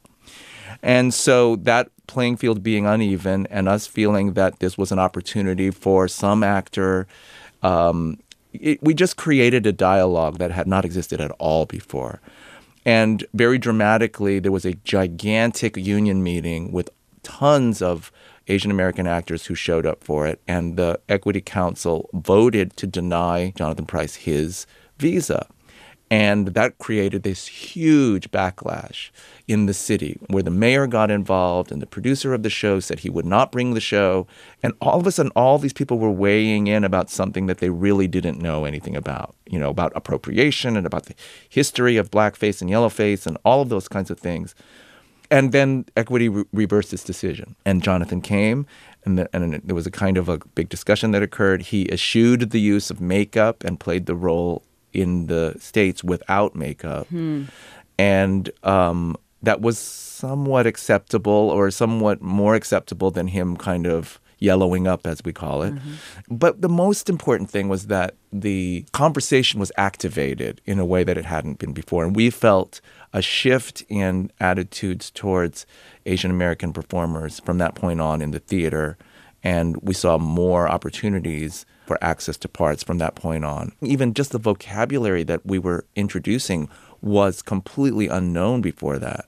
And 0.81 1.13
so 1.13 1.57
that 1.57 1.89
playing 2.07 2.37
field 2.37 2.63
being 2.63 2.85
uneven 2.85 3.45
and 3.47 3.67
us 3.67 3.85
feeling 3.85 4.31
that 4.33 4.59
this 4.59 4.77
was 4.77 4.93
an 4.93 4.99
opportunity 4.99 5.69
for 5.69 6.07
some 6.07 6.43
actor, 6.43 7.07
um, 7.61 8.17
it, 8.53 8.81
we 8.81 8.93
just 8.93 9.17
created 9.17 9.67
a 9.67 9.73
dialogue 9.73 10.37
that 10.37 10.49
had 10.49 10.65
not 10.65 10.85
existed 10.85 11.19
at 11.19 11.31
all 11.39 11.65
before. 11.65 12.21
And 12.85 13.25
very 13.33 13.57
dramatically, 13.57 14.39
there 14.39 14.53
was 14.53 14.63
a 14.63 14.75
gigantic 14.85 15.75
union 15.75 16.23
meeting 16.23 16.71
with 16.71 16.89
tons 17.23 17.81
of 17.81 18.13
Asian 18.47 18.71
American 18.71 19.07
actors 19.07 19.47
who 19.47 19.55
showed 19.55 19.85
up 19.85 20.05
for 20.05 20.25
it. 20.25 20.39
And 20.47 20.77
the 20.77 21.01
Equity 21.09 21.41
Council 21.41 22.09
voted 22.13 22.77
to 22.77 22.87
deny 22.87 23.51
Jonathan 23.57 23.85
Pryce 23.85 24.15
his 24.15 24.65
visa. 24.99 25.47
And 26.09 26.49
that 26.49 26.77
created 26.77 27.23
this 27.23 27.47
huge 27.47 28.31
backlash 28.31 29.09
in 29.45 29.65
the 29.65 29.73
city 29.73 30.17
where 30.27 30.43
the 30.43 30.49
mayor 30.51 30.87
got 30.87 31.11
involved 31.11 31.69
and 31.69 31.81
the 31.81 31.85
producer 31.85 32.33
of 32.33 32.43
the 32.43 32.49
show 32.49 32.79
said 32.79 32.99
he 32.99 33.09
would 33.09 33.25
not 33.25 33.51
bring 33.51 33.73
the 33.73 33.81
show. 33.81 34.25
And 34.63 34.73
all 34.79 34.99
of 34.99 35.07
a 35.07 35.11
sudden, 35.11 35.33
all 35.35 35.57
these 35.57 35.73
people 35.73 35.99
were 35.99 36.11
weighing 36.11 36.67
in 36.67 36.85
about 36.85 37.09
something 37.09 37.47
that 37.47 37.57
they 37.57 37.69
really 37.69 38.07
didn't 38.07 38.39
know 38.39 38.63
anything 38.63 38.95
about, 38.95 39.35
you 39.47 39.59
know, 39.59 39.69
about 39.69 39.91
appropriation 39.95 40.77
and 40.77 40.87
about 40.87 41.07
the 41.07 41.15
history 41.49 41.97
of 41.97 42.09
blackface 42.09 42.61
and 42.61 42.71
yellowface 42.71 43.27
and 43.27 43.37
all 43.43 43.61
of 43.61 43.67
those 43.67 43.89
kinds 43.89 44.09
of 44.09 44.17
things. 44.17 44.55
And 45.29 45.51
then 45.51 45.85
Equity 45.97 46.29
re- 46.29 46.45
reversed 46.53 46.93
its 46.93 47.03
decision. 47.03 47.57
And 47.65 47.83
Jonathan 47.83 48.21
came, 48.21 48.65
and, 49.03 49.17
the, 49.17 49.29
and 49.33 49.61
there 49.61 49.75
was 49.75 49.87
a 49.87 49.91
kind 49.91 50.17
of 50.17 50.29
a 50.29 50.37
big 50.55 50.69
discussion 50.69 51.11
that 51.11 51.21
occurred. 51.21 51.63
He 51.63 51.91
eschewed 51.91 52.51
the 52.51 52.61
use 52.61 52.89
of 52.89 53.01
makeup 53.01 53.65
and 53.65 53.77
played 53.77 54.05
the 54.05 54.15
role 54.15 54.63
in 54.93 55.27
the 55.27 55.55
States 55.59 56.03
without 56.03 56.55
makeup. 56.55 57.07
And 57.99 58.49
um, 58.63 59.15
that 59.41 59.61
was 59.61 59.77
somewhat 59.77 60.65
acceptable 60.67 61.31
or 61.49 61.71
somewhat 61.71 62.21
more 62.21 62.55
acceptable 62.55 63.11
than 63.11 63.27
him 63.27 63.57
kind 63.57 63.85
of 63.87 64.19
yellowing 64.39 64.85
up, 64.87 65.07
as 65.07 65.19
we 65.25 65.33
call 65.33 65.63
it. 65.63 65.73
But 66.29 66.61
the 66.61 66.69
most 66.69 67.09
important 67.09 67.49
thing 67.49 67.69
was 67.69 67.87
that 67.87 68.13
the 68.31 68.85
conversation 68.91 69.59
was 69.59 69.71
activated 69.77 70.61
in 70.65 70.77
a 70.77 70.85
way 70.85 71.03
that 71.03 71.17
it 71.17 71.25
hadn't 71.25 71.57
been 71.57 71.73
before. 71.73 72.03
And 72.05 72.15
we 72.15 72.29
felt 72.29 72.79
a 73.13 73.21
shift 73.21 73.83
in 73.89 74.31
attitudes 74.39 75.09
towards 75.09 75.65
Asian 76.05 76.29
American 76.29 76.71
performers 76.71 77.39
from 77.39 77.57
that 77.57 77.73
point 77.73 77.99
on 77.99 78.21
in 78.21 78.29
the 78.29 78.39
theater. 78.39 78.95
And 79.43 79.77
we 79.77 79.95
saw 79.95 80.19
more 80.19 80.67
opportunities 80.69 81.65
for 81.87 81.97
access 82.03 82.37
to 82.37 82.47
parts 82.47 82.83
from 82.83 82.99
that 82.99 83.15
point 83.15 83.45
on. 83.45 83.71
Even 83.81 84.13
just 84.13 84.31
the 84.31 84.37
vocabulary 84.37 85.23
that 85.23 85.45
we 85.45 85.57
were 85.57 85.85
introducing 85.95 86.69
was 87.01 87.41
completely 87.41 88.07
unknown 88.07 88.61
before 88.61 88.99
that. 88.99 89.25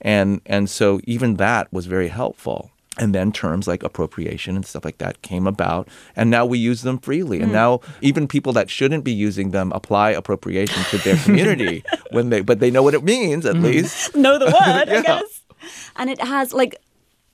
And 0.00 0.40
and 0.44 0.68
so 0.68 1.00
even 1.04 1.36
that 1.36 1.72
was 1.72 1.86
very 1.86 2.08
helpful. 2.08 2.70
And 2.98 3.14
then 3.14 3.32
terms 3.32 3.68
like 3.68 3.82
appropriation 3.82 4.56
and 4.56 4.66
stuff 4.66 4.84
like 4.84 4.98
that 4.98 5.22
came 5.22 5.46
about, 5.46 5.88
and 6.16 6.28
now 6.28 6.44
we 6.44 6.58
use 6.58 6.82
them 6.82 6.98
freely. 6.98 7.38
And 7.38 7.48
hmm. 7.48 7.54
now 7.54 7.80
even 8.02 8.26
people 8.26 8.52
that 8.54 8.68
shouldn't 8.68 9.04
be 9.04 9.12
using 9.12 9.52
them 9.52 9.72
apply 9.72 10.10
appropriation 10.10 10.82
to 10.90 10.98
their 10.98 11.16
community 11.18 11.84
when 12.10 12.28
they, 12.28 12.40
but 12.42 12.58
they 12.58 12.70
know 12.70 12.82
what 12.82 12.94
it 12.94 13.04
means 13.04 13.46
at 13.46 13.56
hmm. 13.56 13.62
least. 13.62 14.14
know 14.16 14.38
the 14.38 14.44
word, 14.46 14.88
Yeah. 14.88 14.98
I 14.98 15.02
guess. 15.02 15.42
And 15.96 16.10
it 16.10 16.20
has 16.20 16.52
like 16.52 16.76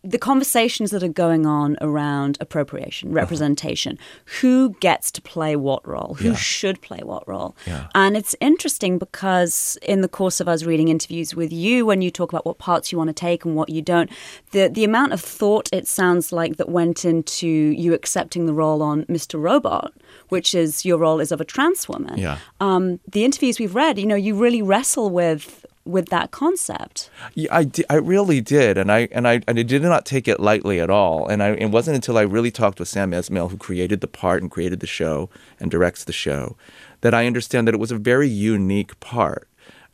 the 0.07 0.19
conversations 0.19 0.91
that 0.93 1.03
are 1.03 1.09
going 1.25 1.47
on 1.47 1.77
around 1.81 2.39
appropriation, 2.41 3.09
Uh-huh. 3.09 3.17
representation, 3.17 3.99
who 4.41 4.71
gets 4.81 5.11
to 5.13 5.21
play 5.21 5.57
what 5.57 5.87
role, 5.87 6.15
who 6.21 6.29
Yeah. 6.31 6.35
should 6.37 6.81
play 6.81 7.01
what 7.03 7.27
role. 7.27 7.57
Yeah. 7.67 7.89
And 7.95 8.17
it's 8.17 8.35
interesting 8.41 8.99
because 8.99 9.77
in 9.83 10.01
the 10.03 10.09
course 10.09 10.41
of 10.41 10.49
us 10.49 10.63
reading 10.65 10.89
interviews 10.89 11.35
with 11.35 11.53
you, 11.53 11.85
when 11.87 12.03
you 12.03 12.11
talk 12.11 12.33
about 12.33 12.47
what 12.47 12.59
parts 12.59 12.93
you 12.93 12.99
want 12.99 13.09
to 13.09 13.15
take 13.15 13.45
and 13.45 13.57
what 13.57 13.69
you 13.69 13.83
don't, 13.83 14.09
the 14.53 14.69
the 14.69 14.85
amount 14.85 15.13
of 15.13 15.21
thought 15.21 15.69
it 15.73 15.87
sounds 15.89 16.33
like 16.33 16.57
that 16.57 16.69
went 16.69 17.05
into 17.05 17.47
you 17.47 17.93
accepting 17.95 18.47
the 18.47 18.55
role 18.55 18.83
on 18.83 19.05
Mr. 19.07 19.41
Robot, 19.41 19.93
which 20.29 20.55
is 20.55 20.85
your 20.85 20.99
role 20.99 21.21
is 21.21 21.33
of 21.33 21.41
a 21.41 21.45
trans 21.45 21.89
woman. 21.89 22.17
Yeah. 22.19 22.39
Um, 22.61 23.01
the 23.11 23.25
interviews 23.25 23.59
we've 23.59 23.75
read, 23.75 23.99
you 23.99 24.07
know, 24.07 24.15
you 24.27 24.35
really 24.35 24.63
wrestle 24.63 25.11
with 25.11 25.65
with 25.87 26.09
that 26.09 26.31
concept. 26.31 27.11
Yeah, 27.35 27.55
I, 27.55 27.65
di- 27.65 27.85
I 27.89 27.97
really 27.97 28.41
did, 28.41 28.77
and 28.77 28.91
I 28.91 29.09
and 29.13 29.27
I 29.27 29.43
and 29.47 29.59
I 29.59 29.63
did 29.63 29.83
not 29.83 30.05
take 30.05 30.29
it 30.29 30.41
lightly 30.41 30.81
at 30.81 30.91
all. 30.91 31.27
And 31.27 31.43
I 31.43 31.51
it 31.51 31.71
wasn't 31.71 31.97
until 31.97 32.19
I 32.19 32.23
really 32.23 32.51
talked 32.51 32.79
with 32.79 32.89
Sam 32.89 33.13
Esmail, 33.13 33.51
who 33.51 33.57
created 33.57 34.01
the 34.01 34.07
part 34.07 34.43
and 34.43 34.51
created 34.51 34.81
the 34.81 34.87
show 34.87 35.31
and 35.61 35.71
directs 35.71 36.05
the 36.05 36.13
show, 36.13 36.57
that 37.01 37.15
I 37.15 37.27
understand 37.27 37.67
that 37.67 37.75
it 37.75 37.81
was 37.81 37.93
a 37.93 37.99
very 37.99 38.29
unique 38.29 38.99
part. 39.01 39.49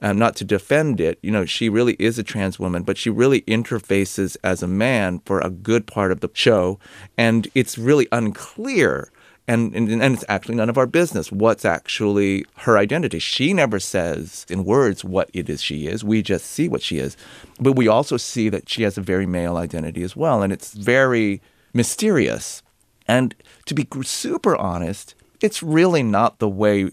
Um, 0.04 0.18
not 0.18 0.34
to 0.36 0.44
defend 0.44 1.00
it, 1.00 1.20
you 1.22 1.30
know, 1.30 1.44
she 1.44 1.68
really 1.68 1.94
is 2.00 2.18
a 2.18 2.24
trans 2.24 2.58
woman, 2.58 2.82
but 2.82 2.98
she 2.98 3.08
really 3.08 3.42
interfaces 3.42 4.36
as 4.42 4.60
a 4.60 4.66
man 4.66 5.20
for 5.24 5.38
a 5.38 5.48
good 5.48 5.86
part 5.86 6.10
of 6.10 6.18
the 6.18 6.30
show, 6.34 6.80
and 7.16 7.46
it's 7.54 7.78
really 7.78 8.08
unclear 8.10 9.12
And, 9.48 9.74
and, 9.74 9.88
and 9.90 10.14
it's 10.14 10.24
actually 10.28 10.54
none 10.54 10.70
of 10.70 10.78
our 10.78 10.86
business 10.86 11.32
what's 11.32 11.64
actually 11.64 12.44
her 12.58 12.78
identity. 12.78 13.18
She 13.18 13.52
never 13.52 13.80
says 13.80 14.46
in 14.48 14.64
words 14.64 15.04
what 15.04 15.30
it 15.34 15.50
is 15.50 15.60
she 15.60 15.86
is. 15.88 16.04
We 16.04 16.22
just 16.22 16.46
see 16.46 16.68
what 16.68 16.82
she 16.82 16.98
is. 16.98 17.16
But 17.60 17.72
we 17.72 17.88
also 17.88 18.16
see 18.16 18.48
that 18.50 18.68
she 18.68 18.84
has 18.84 18.96
a 18.96 19.02
very 19.02 19.26
male 19.26 19.56
identity 19.56 20.02
as 20.04 20.14
well. 20.14 20.42
And 20.42 20.52
it's 20.52 20.74
very 20.74 21.42
mysterious. 21.74 22.62
And 23.08 23.34
to 23.66 23.74
be 23.74 23.86
super 24.02 24.54
honest, 24.56 25.16
it's 25.40 25.62
really 25.62 26.04
not 26.04 26.38
the 26.38 26.48
way 26.48 26.90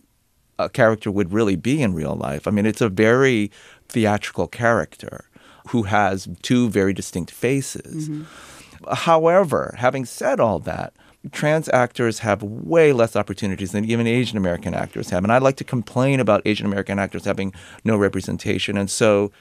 a 0.58 0.70
character 0.70 1.12
would 1.12 1.32
really 1.32 1.56
be 1.56 1.82
in 1.82 1.94
real 1.94 2.16
life. 2.16 2.48
I 2.48 2.52
mean, 2.52 2.66
it's 2.66 2.82
a 2.82 2.90
very 2.90 3.52
theatrical 3.88 4.48
character 4.48 5.26
who 5.70 5.84
has 5.84 6.28
two 6.42 6.70
very 6.70 6.94
distinct 6.94 7.32
faces. 7.32 8.10
Mm-hmm. 8.10 8.94
However, 8.94 9.76
having 9.78 10.06
said 10.06 10.40
all 10.40 10.60
that, 10.60 10.94
trans 11.32 11.70
actors 11.70 12.20
have 12.20 12.44
way 12.44 12.94
less 12.94 13.15
opportunities 13.15 13.72
than 13.72 13.86
even 13.86 14.08
Asian 14.08 14.38
American 14.38 14.74
actors 14.74 15.10
have. 15.10 15.24
And 15.24 15.32
I 15.34 15.38
like 15.38 15.58
to 15.58 15.63
complain 15.63 16.20
about 16.20 16.42
Asian 16.46 16.65
American 16.65 17.00
actors 17.00 17.26
having 17.26 17.54
no 17.84 17.98
representation. 17.98 18.78
And 18.78 18.89
so 18.89 19.32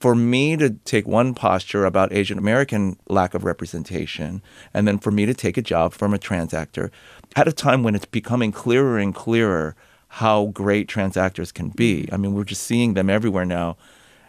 for 0.00 0.14
me 0.14 0.56
to 0.56 0.70
take 0.84 1.06
one 1.06 1.34
posture 1.34 1.84
about 1.84 2.12
Asian 2.12 2.38
American 2.38 2.96
lack 3.08 3.34
of 3.34 3.44
representation, 3.44 4.42
and 4.72 4.86
then 4.86 4.98
for 4.98 5.10
me 5.10 5.26
to 5.26 5.34
take 5.34 5.56
a 5.56 5.62
job 5.62 5.92
from 5.92 6.14
a 6.14 6.18
trans 6.18 6.54
actor 6.54 6.90
at 7.36 7.48
a 7.48 7.52
time 7.52 7.82
when 7.82 7.94
it's 7.94 8.04
becoming 8.04 8.52
clearer 8.52 8.98
and 8.98 9.14
clearer 9.14 9.74
how 10.08 10.46
great 10.46 10.88
trans 10.88 11.16
actors 11.16 11.52
can 11.52 11.70
be. 11.70 12.08
I 12.12 12.16
mean, 12.16 12.34
we're 12.34 12.44
just 12.44 12.62
seeing 12.62 12.94
them 12.94 13.10
everywhere 13.10 13.44
now. 13.44 13.76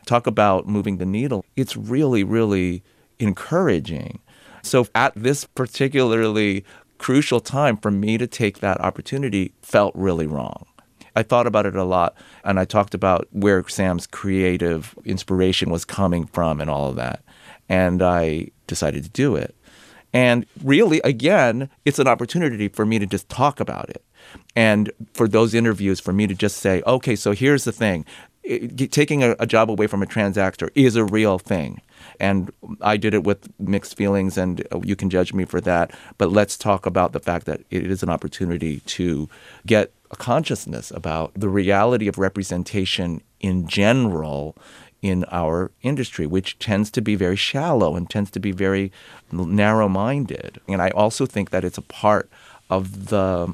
Talk 0.05 0.27
about 0.27 0.67
moving 0.67 0.97
the 0.97 1.05
needle. 1.05 1.45
It's 1.55 1.77
really, 1.77 2.23
really 2.23 2.83
encouraging. 3.19 4.19
So 4.63 4.87
at 4.95 5.13
this 5.15 5.45
particularly 5.45 6.65
crucial 6.99 7.39
time 7.39 7.77
for 7.77 7.89
me 7.89 8.17
to 8.19 8.27
take 8.27 8.59
that 8.59 8.79
opportunity 8.79 9.53
felt 9.63 9.95
really 9.95 10.27
wrong. 10.27 10.67
I 11.15 11.23
thought 11.23 11.47
about 11.47 11.65
it 11.65 11.75
a 11.75 11.83
lot 11.83 12.15
and 12.43 12.59
I 12.59 12.65
talked 12.65 12.93
about 12.93 13.27
where 13.31 13.67
Sam's 13.67 14.05
creative 14.05 14.95
inspiration 15.03 15.71
was 15.71 15.83
coming 15.83 16.27
from 16.27 16.61
and 16.61 16.69
all 16.69 16.89
of 16.89 16.95
that. 16.97 17.23
And 17.67 18.03
I 18.03 18.49
decided 18.67 19.03
to 19.03 19.09
do 19.09 19.35
it. 19.35 19.55
And 20.13 20.45
really, 20.63 21.01
again, 21.03 21.69
it's 21.85 21.99
an 21.99 22.07
opportunity 22.07 22.67
for 22.67 22.85
me 22.85 22.99
to 22.99 23.05
just 23.05 23.29
talk 23.29 23.59
about 23.59 23.89
it. 23.89 24.03
And 24.55 24.91
for 25.13 25.27
those 25.27 25.53
interviews, 25.53 25.99
for 25.99 26.13
me 26.13 26.27
to 26.27 26.33
just 26.33 26.57
say, 26.57 26.81
okay, 26.85 27.15
so 27.15 27.31
here's 27.31 27.63
the 27.63 27.71
thing 27.71 28.05
it, 28.43 28.91
taking 28.91 29.23
a, 29.23 29.35
a 29.39 29.45
job 29.45 29.69
away 29.69 29.87
from 29.87 30.01
a 30.01 30.05
trans 30.05 30.37
actor 30.37 30.69
is 30.75 30.95
a 30.95 31.03
real 31.03 31.39
thing. 31.39 31.81
And 32.19 32.51
I 32.81 32.97
did 32.97 33.13
it 33.13 33.23
with 33.23 33.49
mixed 33.59 33.95
feelings, 33.95 34.37
and 34.37 34.65
you 34.83 34.95
can 34.95 35.09
judge 35.09 35.33
me 35.33 35.45
for 35.45 35.61
that. 35.61 35.91
But 36.17 36.31
let's 36.31 36.57
talk 36.57 36.85
about 36.85 37.11
the 37.11 37.19
fact 37.19 37.45
that 37.45 37.61
it 37.69 37.85
is 37.89 38.03
an 38.03 38.09
opportunity 38.09 38.79
to 38.81 39.29
get 39.65 39.91
a 40.11 40.15
consciousness 40.15 40.91
about 40.91 41.31
the 41.35 41.49
reality 41.49 42.07
of 42.07 42.17
representation 42.17 43.21
in 43.39 43.67
general 43.67 44.55
in 45.01 45.23
our 45.31 45.71
industry, 45.81 46.25
which 46.25 46.59
tends 46.59 46.91
to 46.91 47.01
be 47.01 47.15
very 47.15 47.35
shallow 47.35 47.95
and 47.95 48.09
tends 48.09 48.31
to 48.31 48.39
be 48.39 48.51
very 48.51 48.91
narrow 49.31 49.87
minded. 49.87 50.59
And 50.67 50.81
I 50.81 50.89
also 50.89 51.25
think 51.25 51.51
that 51.51 51.63
it's 51.63 51.77
a 51.77 51.83
part 51.83 52.29
of 52.69 53.07
the 53.07 53.17
uh, 53.17 53.53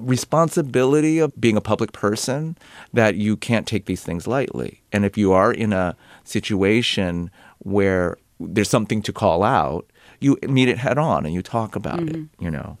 responsibility 0.00 1.18
of 1.18 1.38
being 1.40 1.56
a 1.56 1.60
public 1.60 1.92
person 1.92 2.56
that 2.92 3.16
you 3.16 3.36
can't 3.36 3.66
take 3.66 3.86
these 3.86 4.02
things 4.02 4.26
lightly. 4.26 4.82
And 4.92 5.04
if 5.04 5.18
you 5.18 5.32
are 5.32 5.52
in 5.52 5.72
a 5.72 5.96
situation 6.24 7.30
where 7.58 8.16
there's 8.40 8.70
something 8.70 9.02
to 9.02 9.12
call 9.12 9.42
out, 9.42 9.90
you 10.20 10.38
meet 10.42 10.68
it 10.68 10.78
head 10.78 10.98
on 10.98 11.26
and 11.26 11.34
you 11.34 11.42
talk 11.42 11.76
about 11.76 11.98
mm-hmm. 11.98 12.22
it, 12.22 12.28
you 12.38 12.50
know. 12.50 12.78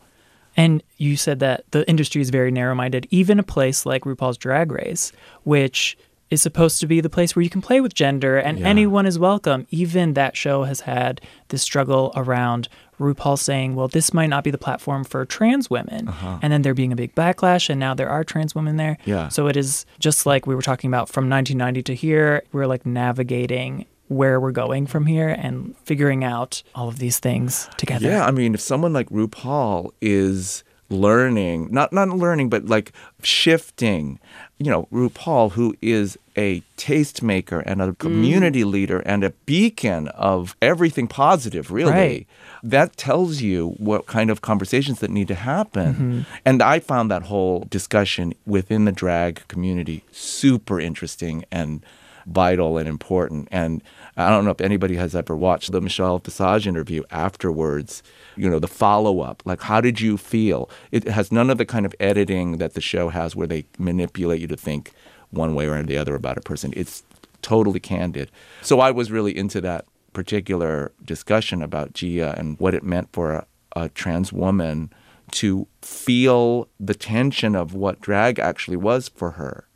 And 0.56 0.82
you 0.98 1.16
said 1.16 1.40
that 1.40 1.64
the 1.72 1.88
industry 1.88 2.22
is 2.22 2.30
very 2.30 2.50
narrow 2.50 2.74
minded, 2.74 3.08
even 3.10 3.38
a 3.38 3.42
place 3.42 3.84
like 3.84 4.04
RuPaul's 4.04 4.38
Drag 4.38 4.70
Race, 4.70 5.12
which 5.42 5.98
is 6.30 6.42
supposed 6.42 6.80
to 6.80 6.86
be 6.86 7.00
the 7.00 7.10
place 7.10 7.34
where 7.34 7.42
you 7.42 7.50
can 7.50 7.60
play 7.60 7.80
with 7.80 7.94
gender 7.94 8.38
and 8.38 8.58
yeah. 8.58 8.66
anyone 8.66 9.06
is 9.06 9.18
welcome. 9.18 9.66
Even 9.70 10.14
that 10.14 10.36
show 10.36 10.64
has 10.64 10.80
had 10.80 11.20
this 11.48 11.62
struggle 11.62 12.12
around 12.16 12.68
RuPaul 12.98 13.38
saying, 13.38 13.74
well, 13.74 13.88
this 13.88 14.14
might 14.14 14.28
not 14.28 14.44
be 14.44 14.50
the 14.50 14.58
platform 14.58 15.04
for 15.04 15.24
trans 15.24 15.68
women. 15.68 16.08
Uh-huh. 16.08 16.38
And 16.42 16.52
then 16.52 16.62
there 16.62 16.74
being 16.74 16.92
a 16.92 16.96
big 16.96 17.14
backlash, 17.14 17.68
and 17.68 17.80
now 17.80 17.94
there 17.94 18.08
are 18.08 18.24
trans 18.24 18.54
women 18.54 18.76
there. 18.76 18.98
Yeah. 19.04 19.28
So 19.28 19.46
it 19.46 19.56
is 19.56 19.86
just 19.98 20.26
like 20.26 20.46
we 20.46 20.54
were 20.54 20.62
talking 20.62 20.88
about 20.88 21.08
from 21.08 21.28
1990 21.28 21.82
to 21.84 21.94
here, 21.94 22.42
we're 22.52 22.66
like 22.66 22.86
navigating 22.86 23.86
where 24.08 24.38
we're 24.38 24.52
going 24.52 24.86
from 24.86 25.06
here 25.06 25.28
and 25.28 25.74
figuring 25.84 26.24
out 26.24 26.62
all 26.74 26.88
of 26.88 26.98
these 26.98 27.18
things 27.18 27.68
together. 27.76 28.06
Yeah, 28.06 28.26
I 28.26 28.30
mean, 28.30 28.54
if 28.54 28.60
someone 28.60 28.92
like 28.92 29.08
RuPaul 29.08 29.90
is 30.00 30.62
learning, 30.90 31.68
not 31.70 31.92
not 31.92 32.08
learning, 32.08 32.50
but 32.50 32.66
like 32.66 32.92
shifting. 33.22 34.20
You 34.58 34.70
know, 34.70 34.88
RuPaul, 34.92 35.52
who 35.52 35.74
is 35.80 36.18
a 36.36 36.62
tastemaker 36.76 37.62
and 37.64 37.80
a 37.80 37.94
community 37.94 38.62
mm. 38.62 38.70
leader 38.70 39.00
and 39.00 39.22
a 39.24 39.30
beacon 39.30 40.08
of 40.08 40.56
everything 40.60 41.06
positive, 41.06 41.70
really. 41.70 41.92
Right. 41.92 42.26
That 42.62 42.96
tells 42.96 43.40
you 43.40 43.74
what 43.78 44.06
kind 44.06 44.30
of 44.30 44.40
conversations 44.40 45.00
that 45.00 45.10
need 45.10 45.28
to 45.28 45.34
happen. 45.34 45.94
Mm-hmm. 45.94 46.20
And 46.44 46.62
I 46.62 46.80
found 46.80 47.10
that 47.10 47.24
whole 47.24 47.66
discussion 47.70 48.34
within 48.46 48.84
the 48.84 48.92
drag 48.92 49.46
community 49.48 50.02
super 50.10 50.80
interesting 50.80 51.44
and 51.52 51.84
vital 52.26 52.78
and 52.78 52.88
important. 52.88 53.48
And 53.50 53.82
I 54.16 54.30
don't 54.30 54.44
know 54.44 54.50
if 54.50 54.60
anybody 54.60 54.96
has 54.96 55.14
ever 55.14 55.36
watched 55.36 55.72
the 55.72 55.80
Michelle 55.80 56.18
Visage 56.18 56.66
interview 56.66 57.02
afterwards, 57.10 58.02
you 58.36 58.48
know, 58.48 58.58
the 58.58 58.68
follow 58.68 59.20
up. 59.20 59.42
Like, 59.44 59.62
how 59.62 59.80
did 59.80 60.00
you 60.00 60.16
feel? 60.16 60.70
It 60.90 61.04
has 61.04 61.30
none 61.30 61.50
of 61.50 61.58
the 61.58 61.66
kind 61.66 61.84
of 61.84 61.94
editing 62.00 62.58
that 62.58 62.74
the 62.74 62.80
show 62.80 63.08
has 63.10 63.36
where 63.36 63.46
they 63.46 63.66
manipulate 63.78 64.40
you 64.40 64.46
to 64.46 64.56
think 64.56 64.92
one 65.34 65.54
way 65.54 65.66
or 65.66 65.82
the 65.82 65.98
other 65.98 66.14
about 66.14 66.38
a 66.38 66.40
person. 66.40 66.72
It's 66.76 67.02
totally 67.42 67.80
candid. 67.80 68.30
So 68.62 68.80
I 68.80 68.90
was 68.90 69.10
really 69.10 69.36
into 69.36 69.60
that 69.60 69.84
particular 70.12 70.92
discussion 71.04 71.62
about 71.62 71.92
Gia 71.92 72.34
and 72.38 72.58
what 72.58 72.74
it 72.74 72.82
meant 72.82 73.12
for 73.12 73.32
a, 73.32 73.46
a 73.76 73.88
trans 73.90 74.32
woman 74.32 74.92
to 75.32 75.66
feel 75.82 76.68
the 76.78 76.94
tension 76.94 77.54
of 77.54 77.74
what 77.74 78.00
drag 78.00 78.38
actually 78.38 78.76
was 78.76 79.08
for 79.08 79.32
her 79.32 79.66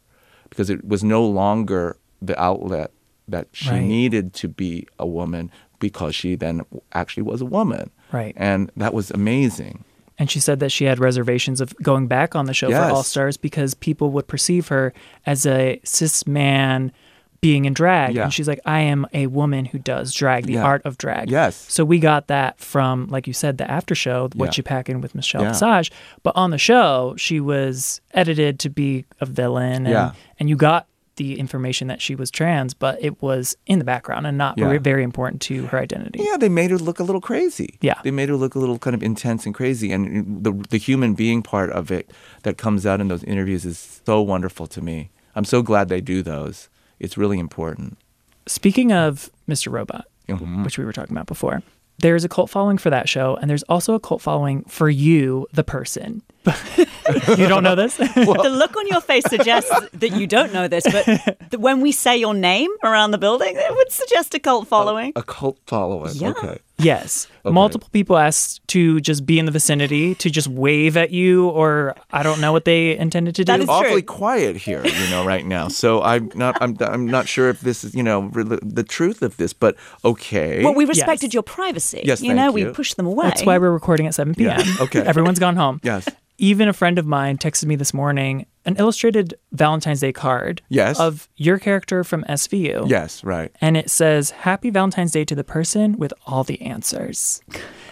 because 0.48 0.70
it 0.70 0.86
was 0.86 1.04
no 1.04 1.24
longer 1.26 1.96
the 2.22 2.40
outlet 2.40 2.92
that 3.26 3.48
she 3.52 3.70
right. 3.70 3.82
needed 3.82 4.32
to 4.34 4.48
be 4.48 4.86
a 4.98 5.06
woman 5.06 5.50
because 5.78 6.14
she 6.14 6.34
then 6.34 6.62
actually 6.92 7.22
was 7.22 7.40
a 7.40 7.46
woman. 7.46 7.90
Right. 8.12 8.34
And 8.36 8.70
that 8.76 8.94
was 8.94 9.10
amazing. 9.10 9.84
And 10.18 10.31
she 10.31 10.40
said 10.40 10.61
that 10.61 10.72
she 10.72 10.85
had 10.85 10.98
reservations 10.98 11.61
of 11.61 11.76
going 11.76 12.09
back 12.09 12.35
on 12.35 12.46
the 12.46 12.54
show 12.54 12.68
yes. 12.68 12.88
for 12.88 12.96
All 12.96 13.02
Stars 13.02 13.37
because 13.37 13.74
people 13.74 14.11
would 14.11 14.26
perceive 14.26 14.68
her 14.68 14.92
as 15.26 15.46
a 15.46 15.81
cis 15.85 16.26
man 16.26 16.92
being 17.40 17.66
in 17.66 17.72
drag. 17.72 18.16
Yeah. 18.16 18.24
And 18.24 18.33
she's 18.33 18.48
like, 18.48 18.61
I 18.64 18.81
am 18.81 19.07
a 19.12 19.28
woman 19.28 19.64
who 19.64 19.78
does 19.78 20.12
drag, 20.12 20.46
the 20.46 20.54
yeah. 20.54 20.64
art 20.64 20.83
of 20.85 20.98
drag. 20.98 21.31
Yes. 21.31 21.54
So 21.68 21.85
we 21.85 22.00
got 22.00 22.26
that 22.26 22.59
from, 22.59 23.07
like 23.09 23.28
you 23.28 23.33
said, 23.33 23.59
the 23.59 23.70
after 23.70 23.94
show, 23.94 24.28
what 24.35 24.46
yeah. 24.46 24.52
you 24.57 24.62
pack 24.64 24.88
in 24.88 25.00
with 25.00 25.14
Michelle 25.14 25.42
yeah. 25.42 25.52
Visage. 25.52 25.92
But 26.24 26.35
on 26.35 26.50
the 26.50 26.59
show, 26.59 27.14
she 27.16 27.38
was 27.38 28.00
edited 28.12 28.59
to 28.61 28.70
be 28.70 29.04
a 29.20 29.26
villain. 29.26 29.87
And, 29.87 29.88
yeah. 29.88 30.12
and 30.40 30.48
you 30.48 30.57
got 30.57 30.88
the 31.18 31.38
information 31.38 31.88
that 31.88 32.00
she 32.00 32.14
was 32.14 32.31
trans, 32.31 32.72
but 32.72 32.98
it 33.02 33.20
was 33.20 33.57
in 33.66 33.78
the 33.78 33.85
background 33.85 34.26
and 34.26 34.38
not 34.38 34.57
yeah. 34.57 34.78
very 34.78 35.02
important 35.02 35.42
to 35.42 35.66
her 35.66 35.78
identity. 35.78 36.20
Yeah, 36.22 36.38
they 36.38 36.48
made 36.48 36.70
her 36.70 36.78
look 36.78 36.98
a 36.98 37.02
little 37.02 37.20
crazy. 37.20 37.78
Yeah, 37.83 38.00
they 38.02 38.11
made 38.11 38.31
her 38.31 38.37
look 38.37 38.54
a 38.54 38.59
little 38.59 38.78
kind 38.78 38.94
of 38.94 39.02
intense 39.02 39.44
and 39.44 39.54
crazy, 39.54 39.92
and 39.92 40.42
the 40.42 40.52
the 40.70 40.78
human 40.78 41.14
being 41.14 41.42
part 41.42 41.70
of 41.70 41.90
it 41.90 42.11
that 42.44 42.57
comes 42.57 42.87
out 42.87 43.00
in 43.00 43.09
those 43.09 43.24
interviews 43.24 43.66
is 43.66 44.00
so 44.07 44.22
wonderful 44.22 44.66
to 44.68 44.81
me. 44.81 45.11
I'm 45.35 45.44
so 45.44 45.61
glad 45.61 45.88
they 45.88 46.00
do 46.00 46.22
those. 46.22 46.68
It's 46.98 47.18
really 47.18 47.38
important. 47.38 47.98
Speaking 48.46 48.92
of 48.92 49.31
Mr. 49.46 49.70
Robot, 49.70 50.07
mm-hmm. 50.28 50.64
which 50.64 50.78
we 50.78 50.85
were 50.85 50.92
talking 50.92 51.14
about 51.14 51.26
before, 51.26 51.62
there's 51.98 52.24
a 52.24 52.28
cult 52.28 52.48
following 52.48 52.78
for 52.78 52.90
that 52.90 53.09
show, 53.09 53.37
and 53.37 53.50
there's 53.50 53.64
also 53.64 53.94
a 53.94 54.00
cult 54.00 54.22
following 54.22 54.64
for 54.64 54.88
you, 54.88 55.46
the 55.52 55.64
person. 55.64 56.22
you 57.36 57.48
don't 57.48 57.62
know 57.62 57.74
this? 57.74 57.98
well, 58.16 58.42
the 58.42 58.50
look 58.50 58.76
on 58.76 58.86
your 58.88 59.00
face 59.00 59.24
suggests 59.28 59.70
that 59.92 60.10
you 60.10 60.26
don't 60.26 60.52
know 60.52 60.68
this, 60.68 60.84
but 60.84 61.36
when 61.58 61.80
we 61.80 61.92
say 61.92 62.16
your 62.16 62.34
name 62.34 62.70
around 62.82 63.10
the 63.10 63.18
building, 63.18 63.54
it 63.56 63.74
would 63.74 63.92
suggest 63.92 64.34
a 64.34 64.38
cult 64.38 64.68
following. 64.68 65.12
A, 65.16 65.20
a 65.20 65.22
cult 65.22 65.58
following. 65.66 66.14
Yeah. 66.14 66.30
Okay. 66.30 66.58
Yes. 66.80 67.26
Okay. 67.44 67.52
Multiple 67.52 67.88
people 67.92 68.16
asked 68.16 68.66
to 68.68 69.00
just 69.00 69.26
be 69.26 69.38
in 69.38 69.46
the 69.46 69.50
vicinity, 69.50 70.14
to 70.16 70.30
just 70.30 70.46
wave 70.46 70.96
at 70.96 71.10
you, 71.10 71.48
or 71.48 71.96
I 72.12 72.22
don't 72.22 72.40
know 72.40 72.52
what 72.52 72.64
they 72.64 72.96
intended 72.96 73.34
to 73.36 73.44
do. 73.44 73.52
That 73.52 73.60
is 73.60 73.68
awfully 73.68 74.02
true. 74.02 74.14
quiet 74.14 74.56
here, 74.56 74.86
you 74.86 75.10
know, 75.10 75.24
right 75.24 75.44
now. 75.44 75.68
So 75.68 76.02
I'm 76.02 76.30
not, 76.36 76.56
I'm, 76.60 76.76
I'm 76.80 77.06
not 77.06 77.26
sure 77.26 77.48
if 77.48 77.60
this 77.62 77.82
is, 77.82 77.94
you 77.94 78.02
know, 78.04 78.30
the 78.30 78.84
truth 78.84 79.22
of 79.22 79.36
this, 79.38 79.52
but 79.52 79.76
okay. 80.04 80.62
Well, 80.62 80.74
we 80.74 80.84
respected 80.84 81.28
yes. 81.28 81.34
your 81.34 81.42
privacy. 81.42 82.02
Yes, 82.04 82.22
you 82.22 82.32
know, 82.32 82.56
you. 82.56 82.66
we 82.66 82.72
pushed 82.72 82.96
them 82.96 83.06
away. 83.06 83.26
That's 83.26 83.44
why 83.44 83.58
we're 83.58 83.72
recording 83.72 84.06
at 84.06 84.14
7 84.14 84.34
p.m. 84.36 84.60
Yeah. 84.60 84.74
Okay. 84.82 85.00
Everyone's 85.04 85.40
gone 85.40 85.56
home. 85.56 85.80
Yes 85.82 86.08
even 86.38 86.68
a 86.68 86.72
friend 86.72 86.98
of 86.98 87.07
mine 87.07 87.37
texted 87.38 87.66
me 87.66 87.77
this 87.77 87.92
morning 87.92 88.46
an 88.64 88.77
illustrated 88.77 89.35
Valentine's 89.53 90.01
Day 90.01 90.12
card 90.12 90.61
Yes. 90.68 91.01
of 91.01 91.29
your 91.37 91.59
character 91.59 92.05
from 92.05 92.22
SVU. 92.29 92.85
Yes, 92.88 93.24
right. 93.24 93.51
And 93.62 93.77
it 93.79 93.88
says, 93.90 94.31
Happy 94.31 94.68
Valentine's 94.70 95.11
Day 95.12 95.24
to 95.24 95.35
the 95.35 95.42
person 95.44 95.96
with 95.96 96.12
all 96.27 96.44
the 96.44 96.61
answers. 96.61 97.40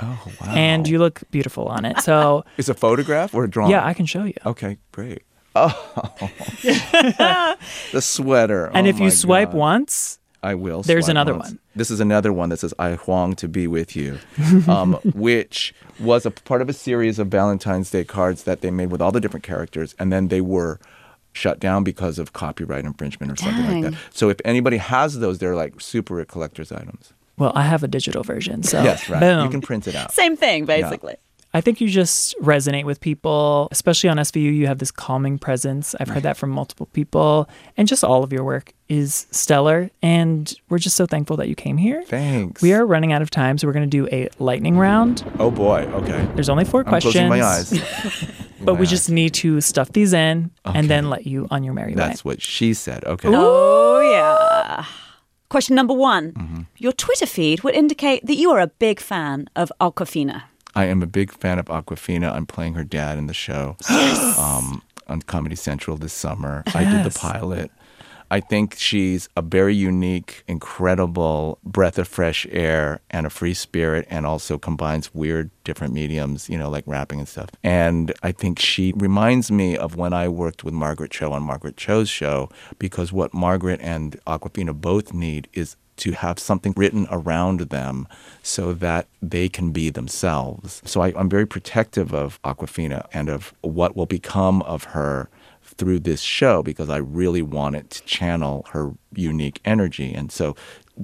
Oh, 0.02 0.22
wow. 0.40 0.52
And 0.54 0.86
you 0.86 0.98
look 0.98 1.22
beautiful 1.30 1.66
on 1.68 1.86
it. 1.86 2.00
So, 2.02 2.44
It's 2.58 2.68
a 2.68 2.74
photograph 2.74 3.34
or 3.34 3.44
a 3.44 3.48
drawing? 3.50 3.70
yeah, 3.70 3.86
I 3.86 3.94
can 3.94 4.04
show 4.04 4.24
you. 4.24 4.34
Okay, 4.44 4.76
great. 4.92 5.22
Oh, 5.54 5.72
the 7.92 8.02
sweater. 8.02 8.66
and 8.74 8.86
Oh 8.86 8.90
if 8.90 8.98
you 9.00 9.10
swipe 9.10 9.52
God. 9.52 9.56
once, 9.58 10.18
I 10.42 10.54
will. 10.54 10.82
There's 10.82 11.08
another 11.08 11.32
once. 11.34 11.50
one. 11.50 11.58
This 11.74 11.90
is 11.90 12.00
another 12.00 12.32
one 12.32 12.50
that 12.50 12.58
says 12.58 12.72
"I 12.78 12.94
Huang 12.94 13.34
to 13.36 13.48
be 13.48 13.66
with 13.66 13.96
you," 13.96 14.18
um, 14.68 14.94
which 15.14 15.74
was 15.98 16.24
a 16.26 16.30
part 16.30 16.62
of 16.62 16.68
a 16.68 16.72
series 16.72 17.18
of 17.18 17.28
Valentine's 17.28 17.90
Day 17.90 18.04
cards 18.04 18.44
that 18.44 18.60
they 18.60 18.70
made 18.70 18.90
with 18.90 19.02
all 19.02 19.12
the 19.12 19.20
different 19.20 19.44
characters, 19.44 19.94
and 19.98 20.12
then 20.12 20.28
they 20.28 20.40
were 20.40 20.78
shut 21.32 21.60
down 21.60 21.84
because 21.84 22.18
of 22.18 22.32
copyright 22.32 22.84
infringement 22.84 23.30
or 23.32 23.36
something 23.36 23.82
like 23.82 23.92
that. 23.92 24.00
So 24.10 24.30
if 24.30 24.38
anybody 24.44 24.78
has 24.78 25.18
those, 25.18 25.38
they're 25.38 25.54
like 25.56 25.80
super 25.80 26.24
collector's 26.24 26.72
items. 26.72 27.12
well, 27.36 27.52
I 27.54 27.62
have 27.62 27.82
a 27.82 27.88
digital 27.88 28.22
version. 28.22 28.62
So, 28.62 28.82
yes, 28.82 29.08
right. 29.10 29.20
boom. 29.20 29.44
You 29.44 29.50
can 29.50 29.60
print 29.60 29.86
it 29.86 29.94
out. 29.94 30.12
Same 30.12 30.36
thing, 30.36 30.64
basically. 30.64 31.16
I 31.56 31.62
think 31.62 31.80
you 31.80 31.88
just 31.88 32.38
resonate 32.42 32.84
with 32.84 33.00
people, 33.00 33.68
especially 33.72 34.10
on 34.10 34.18
SVU. 34.18 34.54
You 34.54 34.66
have 34.66 34.78
this 34.78 34.90
calming 34.90 35.38
presence. 35.38 35.94
I've 35.98 36.08
heard 36.08 36.22
that 36.24 36.36
from 36.36 36.50
multiple 36.50 36.84
people. 36.92 37.48
And 37.78 37.88
just 37.88 38.04
all 38.04 38.22
of 38.22 38.30
your 38.30 38.44
work 38.44 38.74
is 38.90 39.26
stellar. 39.30 39.90
And 40.02 40.52
we're 40.68 40.76
just 40.78 40.96
so 40.96 41.06
thankful 41.06 41.38
that 41.38 41.48
you 41.48 41.54
came 41.54 41.78
here. 41.78 42.02
Thanks. 42.04 42.60
We 42.60 42.74
are 42.74 42.84
running 42.84 43.14
out 43.14 43.22
of 43.22 43.30
time, 43.30 43.56
so 43.56 43.66
we're 43.66 43.72
going 43.72 43.90
to 43.90 43.96
do 44.02 44.06
a 44.12 44.28
lightning 44.38 44.76
round. 44.76 45.24
Oh 45.38 45.50
boy. 45.50 45.84
Okay. 46.00 46.28
There's 46.34 46.50
only 46.50 46.66
four 46.66 46.80
I'm 46.80 46.88
questions. 46.88 47.14
closing 47.14 47.28
my 47.30 47.42
eyes. 47.42 47.72
But 48.60 48.72
My 48.74 48.80
we 48.80 48.82
eyes. 48.86 48.90
just 48.90 49.08
need 49.10 49.32
to 49.34 49.60
stuff 49.62 49.92
these 49.92 50.12
in 50.12 50.50
and 50.64 50.90
then 50.90 51.08
let 51.08 51.26
you 51.26 51.46
on 51.50 51.62
your 51.64 51.72
merry 51.72 51.92
way. 51.92 51.96
That's 51.96 52.22
what 52.24 52.42
she 52.42 52.74
said. 52.74 53.02
Okay. 53.04 53.28
Oh, 53.32 54.00
yeah. 54.00 54.84
Question 55.48 55.74
number 55.76 55.94
one 55.94 56.32
Mm-hmm. 56.32 56.60
Your 56.78 56.92
Twitter 56.92 57.26
feed 57.26 57.62
would 57.62 57.74
indicate 57.74 58.26
that 58.26 58.36
you 58.36 58.50
are 58.50 58.60
a 58.60 58.66
big 58.66 58.98
fan 59.00 59.48
of 59.56 59.70
Awkwafina. 59.80 60.42
I 60.76 60.84
am 60.84 61.02
a 61.02 61.06
big 61.06 61.32
fan 61.32 61.58
of 61.58 61.66
Awkwafina. 61.66 62.30
I'm 62.30 62.44
playing 62.44 62.74
her 62.74 62.84
dad 62.84 63.16
in 63.16 63.26
the 63.26 63.34
show 63.34 63.76
um, 64.38 64.82
on 65.08 65.22
Comedy 65.22 65.56
Central 65.56 65.96
this 65.96 66.12
summer. 66.12 66.62
I 66.74 66.84
did 66.84 67.10
the 67.10 67.18
pilot. 67.18 67.70
I 68.30 68.40
think 68.40 68.74
she's 68.76 69.28
a 69.36 69.42
very 69.42 69.74
unique, 69.74 70.42
incredible 70.48 71.58
breath 71.64 71.96
of 71.96 72.08
fresh 72.08 72.46
air 72.50 73.00
and 73.08 73.24
a 73.24 73.30
free 73.30 73.54
spirit, 73.54 74.06
and 74.10 74.26
also 74.26 74.58
combines 74.58 75.14
weird, 75.14 75.50
different 75.64 75.94
mediums, 75.94 76.50
you 76.50 76.58
know, 76.58 76.68
like 76.68 76.84
rapping 76.86 77.20
and 77.20 77.28
stuff. 77.28 77.50
And 77.62 78.12
I 78.22 78.32
think 78.32 78.58
she 78.58 78.92
reminds 78.96 79.50
me 79.50 79.76
of 79.76 79.96
when 79.96 80.12
I 80.12 80.28
worked 80.28 80.64
with 80.64 80.74
Margaret 80.74 81.12
Cho 81.12 81.32
on 81.32 81.44
Margaret 81.44 81.76
Cho's 81.76 82.10
show, 82.10 82.50
because 82.78 83.12
what 83.12 83.32
Margaret 83.32 83.80
and 83.80 84.20
Awkwafina 84.26 84.78
both 84.78 85.14
need 85.14 85.48
is 85.52 85.76
to 85.96 86.12
have 86.12 86.38
something 86.38 86.72
written 86.76 87.06
around 87.10 87.60
them 87.60 88.06
so 88.42 88.72
that 88.72 89.06
they 89.22 89.48
can 89.48 89.72
be 89.72 89.90
themselves. 89.90 90.82
So 90.84 91.00
I, 91.00 91.12
I'm 91.16 91.28
very 91.28 91.46
protective 91.46 92.14
of 92.14 92.40
Awkwafina 92.42 93.06
and 93.12 93.28
of 93.28 93.54
what 93.62 93.96
will 93.96 94.06
become 94.06 94.62
of 94.62 94.84
her 94.84 95.28
through 95.62 96.00
this 96.00 96.20
show 96.20 96.62
because 96.62 96.88
I 96.88 96.98
really 96.98 97.42
want 97.42 97.76
it 97.76 97.90
to 97.90 98.04
channel 98.04 98.66
her 98.70 98.92
unique 99.14 99.60
energy. 99.64 100.14
And 100.14 100.30
so 100.32 100.56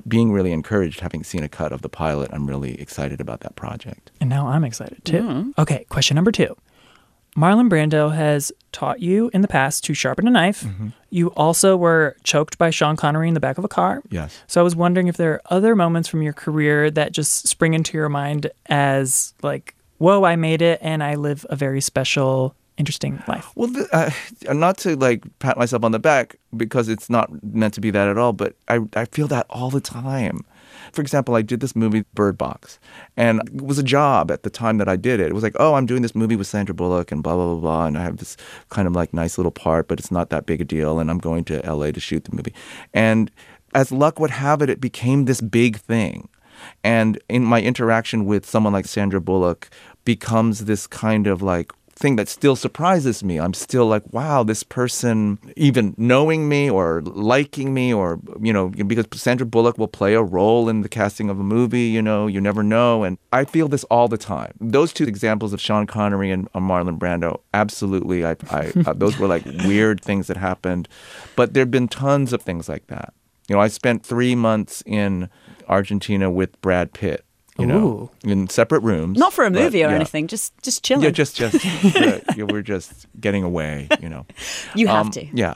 being 0.08 0.32
really 0.32 0.52
encouraged, 0.52 1.00
having 1.00 1.24
seen 1.24 1.42
a 1.42 1.48
cut 1.48 1.72
of 1.72 1.82
the 1.82 1.88
pilot, 1.88 2.30
I'm 2.32 2.46
really 2.46 2.80
excited 2.80 3.20
about 3.20 3.40
that 3.40 3.56
project. 3.56 4.10
And 4.20 4.30
now 4.30 4.46
I'm 4.48 4.64
excited 4.64 5.04
too. 5.04 5.22
Mm-hmm. 5.22 5.60
Okay, 5.60 5.84
question 5.88 6.14
number 6.14 6.32
two. 6.32 6.56
Marlon 7.36 7.70
Brando 7.70 8.14
has 8.14 8.52
taught 8.72 9.00
you 9.00 9.30
in 9.32 9.40
the 9.40 9.48
past 9.48 9.84
to 9.84 9.94
sharpen 9.94 10.28
a 10.28 10.30
knife. 10.30 10.66
You 11.10 11.28
also 11.28 11.76
were 11.76 12.16
choked 12.24 12.58
by 12.58 12.70
Sean 12.70 12.96
Connery 12.96 13.28
in 13.28 13.34
the 13.34 13.40
back 13.40 13.58
of 13.58 13.64
a 13.64 13.68
car. 13.68 14.02
Yes. 14.10 14.38
So 14.46 14.60
I 14.60 14.64
was 14.64 14.76
wondering 14.76 15.08
if 15.08 15.16
there 15.16 15.34
are 15.34 15.42
other 15.46 15.74
moments 15.74 16.08
from 16.08 16.22
your 16.22 16.32
career 16.32 16.90
that 16.90 17.12
just 17.12 17.48
spring 17.48 17.74
into 17.74 17.96
your 17.96 18.08
mind 18.08 18.50
as 18.66 19.34
like, 19.42 19.74
whoa, 19.98 20.24
I 20.24 20.36
made 20.36 20.62
it 20.62 20.78
and 20.82 21.02
I 21.02 21.14
live 21.14 21.46
a 21.48 21.56
very 21.56 21.80
special, 21.80 22.54
interesting 22.76 23.22
life. 23.28 23.50
Well, 23.54 23.68
the, 23.68 23.88
uh, 23.92 24.52
not 24.52 24.78
to 24.78 24.96
like 24.96 25.24
pat 25.38 25.56
myself 25.56 25.84
on 25.84 25.92
the 25.92 25.98
back 25.98 26.36
because 26.56 26.88
it's 26.88 27.08
not 27.08 27.30
meant 27.42 27.74
to 27.74 27.80
be 27.80 27.90
that 27.90 28.08
at 28.08 28.18
all, 28.18 28.32
but 28.32 28.56
I, 28.68 28.80
I 28.94 29.06
feel 29.06 29.28
that 29.28 29.46
all 29.48 29.70
the 29.70 29.80
time. 29.80 30.44
For 30.92 31.00
example, 31.00 31.34
I 31.34 31.42
did 31.42 31.60
this 31.60 31.74
movie 31.74 32.04
Bird 32.14 32.36
Box, 32.36 32.78
and 33.16 33.40
it 33.46 33.62
was 33.62 33.78
a 33.78 33.82
job 33.82 34.30
at 34.30 34.42
the 34.42 34.50
time 34.50 34.78
that 34.78 34.88
I 34.88 34.96
did 34.96 35.20
it. 35.20 35.28
It 35.28 35.34
was 35.34 35.42
like, 35.42 35.56
oh, 35.58 35.74
I'm 35.74 35.86
doing 35.86 36.02
this 36.02 36.14
movie 36.14 36.36
with 36.36 36.46
Sandra 36.46 36.74
Bullock 36.74 37.10
and 37.10 37.22
blah 37.22 37.34
blah 37.34 37.46
blah 37.46 37.60
blah, 37.60 37.86
and 37.86 37.98
I 37.98 38.02
have 38.02 38.18
this 38.18 38.36
kind 38.68 38.86
of 38.86 38.94
like 38.94 39.14
nice 39.14 39.38
little 39.38 39.52
part, 39.52 39.88
but 39.88 39.98
it's 39.98 40.10
not 40.10 40.30
that 40.30 40.46
big 40.46 40.60
a 40.60 40.64
deal, 40.64 40.98
and 40.98 41.10
I'm 41.10 41.18
going 41.18 41.44
to 41.44 41.64
L.A. 41.64 41.92
to 41.92 42.00
shoot 42.00 42.24
the 42.24 42.36
movie. 42.36 42.54
And 42.92 43.30
as 43.74 43.90
luck 43.90 44.20
would 44.20 44.30
have 44.30 44.62
it, 44.62 44.70
it 44.70 44.80
became 44.80 45.24
this 45.24 45.40
big 45.40 45.78
thing. 45.78 46.28
And 46.84 47.18
in 47.28 47.44
my 47.44 47.60
interaction 47.60 48.24
with 48.24 48.46
someone 48.46 48.72
like 48.72 48.86
Sandra 48.86 49.20
Bullock 49.20 49.70
becomes 50.04 50.64
this 50.64 50.86
kind 50.86 51.26
of 51.26 51.42
like 51.42 51.72
thing 52.02 52.16
that 52.16 52.28
still 52.28 52.56
surprises 52.56 53.22
me. 53.22 53.38
I'm 53.38 53.54
still 53.54 53.86
like, 53.86 54.02
wow, 54.12 54.42
this 54.42 54.64
person 54.64 55.38
even 55.56 55.94
knowing 55.96 56.48
me 56.48 56.68
or 56.68 57.00
liking 57.02 57.72
me 57.72 57.94
or, 57.94 58.20
you 58.40 58.52
know, 58.52 58.68
because 58.68 59.06
Sandra 59.14 59.46
Bullock 59.46 59.78
will 59.78 59.88
play 59.88 60.14
a 60.14 60.22
role 60.22 60.68
in 60.68 60.82
the 60.82 60.88
casting 60.88 61.30
of 61.30 61.38
a 61.38 61.44
movie, 61.44 61.84
you 61.84 62.02
know, 62.02 62.26
you 62.26 62.40
never 62.40 62.62
know. 62.64 63.04
And 63.04 63.16
I 63.32 63.44
feel 63.44 63.68
this 63.68 63.84
all 63.84 64.08
the 64.08 64.18
time. 64.18 64.52
Those 64.60 64.92
two 64.92 65.04
examples 65.04 65.52
of 65.52 65.60
Sean 65.60 65.86
Connery 65.86 66.32
and 66.32 66.52
Marlon 66.52 66.98
Brando, 66.98 67.40
absolutely. 67.54 68.26
I, 68.26 68.36
I, 68.50 68.72
uh, 68.86 68.92
those 68.92 69.18
were 69.18 69.28
like 69.28 69.44
weird 69.64 70.02
things 70.02 70.26
that 70.26 70.36
happened. 70.36 70.88
But 71.36 71.54
there 71.54 71.62
have 71.62 71.70
been 71.70 71.88
tons 71.88 72.32
of 72.32 72.42
things 72.42 72.68
like 72.68 72.88
that. 72.88 73.14
You 73.48 73.54
know, 73.54 73.62
I 73.62 73.68
spent 73.68 74.04
three 74.04 74.34
months 74.34 74.82
in 74.84 75.30
Argentina 75.68 76.30
with 76.30 76.60
Brad 76.60 76.92
Pitt. 76.92 77.24
You 77.58 77.66
know, 77.66 78.10
in 78.24 78.48
separate 78.48 78.80
rooms. 78.82 79.18
Not 79.18 79.32
for 79.34 79.44
a 79.44 79.50
but, 79.50 79.60
movie 79.62 79.84
or 79.84 79.88
yeah. 79.90 79.96
anything, 79.96 80.26
just 80.26 80.52
just 80.62 80.82
chilling. 80.82 81.04
Yeah, 81.04 81.10
just 81.10 81.36
just 81.36 81.54
uh, 81.96 82.20
yeah, 82.36 82.44
we're 82.44 82.62
just 82.62 83.06
getting 83.20 83.44
away, 83.44 83.88
you 84.00 84.08
know. 84.08 84.24
you 84.74 84.86
have 84.88 85.06
Um, 85.06 85.10
to. 85.12 85.26
Yeah. 85.34 85.54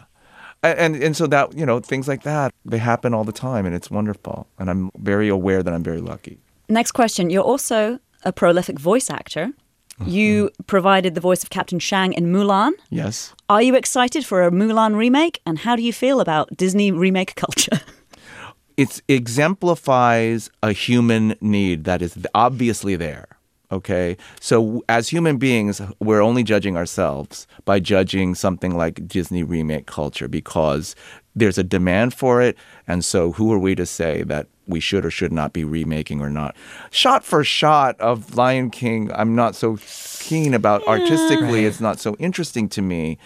And 0.63 0.97
and 0.97 1.17
so 1.17 1.27
that, 1.29 1.57
you 1.57 1.65
know, 1.65 1.81
things 1.81 2.07
like 2.09 2.23
that, 2.25 2.53
they 2.65 2.79
happen 2.79 3.15
all 3.15 3.25
the 3.25 3.33
time 3.33 3.65
and 3.67 3.75
it's 3.75 3.91
wonderful. 3.91 4.47
And 4.59 4.69
I'm 4.69 4.91
very 4.99 5.29
aware 5.29 5.63
that 5.63 5.73
I'm 5.73 5.83
very 5.83 6.01
lucky. 6.01 6.39
Next 6.69 6.93
question. 6.93 7.31
You're 7.31 7.45
also 7.45 7.99
a 8.25 8.33
prolific 8.33 8.79
voice 8.79 9.09
actor. 9.11 9.47
Mm-hmm. 10.01 10.11
You 10.11 10.51
provided 10.67 11.15
the 11.15 11.21
voice 11.23 11.43
of 11.43 11.49
Captain 11.51 11.79
Shang 11.79 12.13
in 12.13 12.27
Mulan. 12.33 12.73
Yes. 12.91 13.33
Are 13.49 13.63
you 13.63 13.75
excited 13.75 14.27
for 14.27 14.43
a 14.45 14.51
Mulan 14.51 14.97
remake? 14.97 15.41
And 15.47 15.59
how 15.61 15.77
do 15.77 15.83
you 15.83 15.93
feel 15.93 16.21
about 16.21 16.55
Disney 16.57 16.91
remake 16.93 17.35
culture? 17.37 17.81
It 18.77 19.01
exemplifies 19.09 20.51
a 20.63 20.73
human 20.73 21.37
need 21.41 21.85
that 21.85 22.03
is 22.03 22.19
obviously 22.35 22.95
there. 22.95 23.27
Okay. 23.73 24.17
So 24.41 24.85
as 24.89 25.09
human 25.09 25.39
beings, 25.39 25.81
we're 25.99 26.23
only 26.23 26.45
judging 26.45 26.77
ourselves 26.77 27.47
by 27.65 27.81
judging 27.81 28.35
something 28.35 28.77
like 28.77 29.09
Disney 29.09 29.43
remake 29.43 29.87
culture 29.87 30.29
because 30.29 30.95
there's 31.35 31.59
a 31.59 31.65
demand 31.65 32.15
for 32.15 32.41
it. 32.41 32.57
And 32.87 33.05
so 33.05 33.33
who 33.33 33.53
are 33.53 33.59
we 33.59 33.75
to 33.75 33.85
say 33.85 34.23
that 34.23 34.47
we 34.67 34.81
should 34.81 35.05
or 35.05 35.11
should 35.11 35.33
not 35.33 35.53
be 35.53 35.65
remaking 35.65 36.21
or 36.21 36.31
not? 36.31 36.57
Shot 36.91 37.25
for 37.25 37.43
shot 37.45 38.01
of 38.01 38.37
Lion 38.37 38.71
King, 38.71 39.11
I'm 39.15 39.35
not 39.35 39.55
so 39.55 39.79
keen 40.21 40.55
about 40.55 40.87
artistically. 40.87 41.67
It's 41.67 41.81
not 41.81 42.01
so 42.01 42.17
interesting 42.19 42.69
to 42.71 42.83
me. 42.83 43.19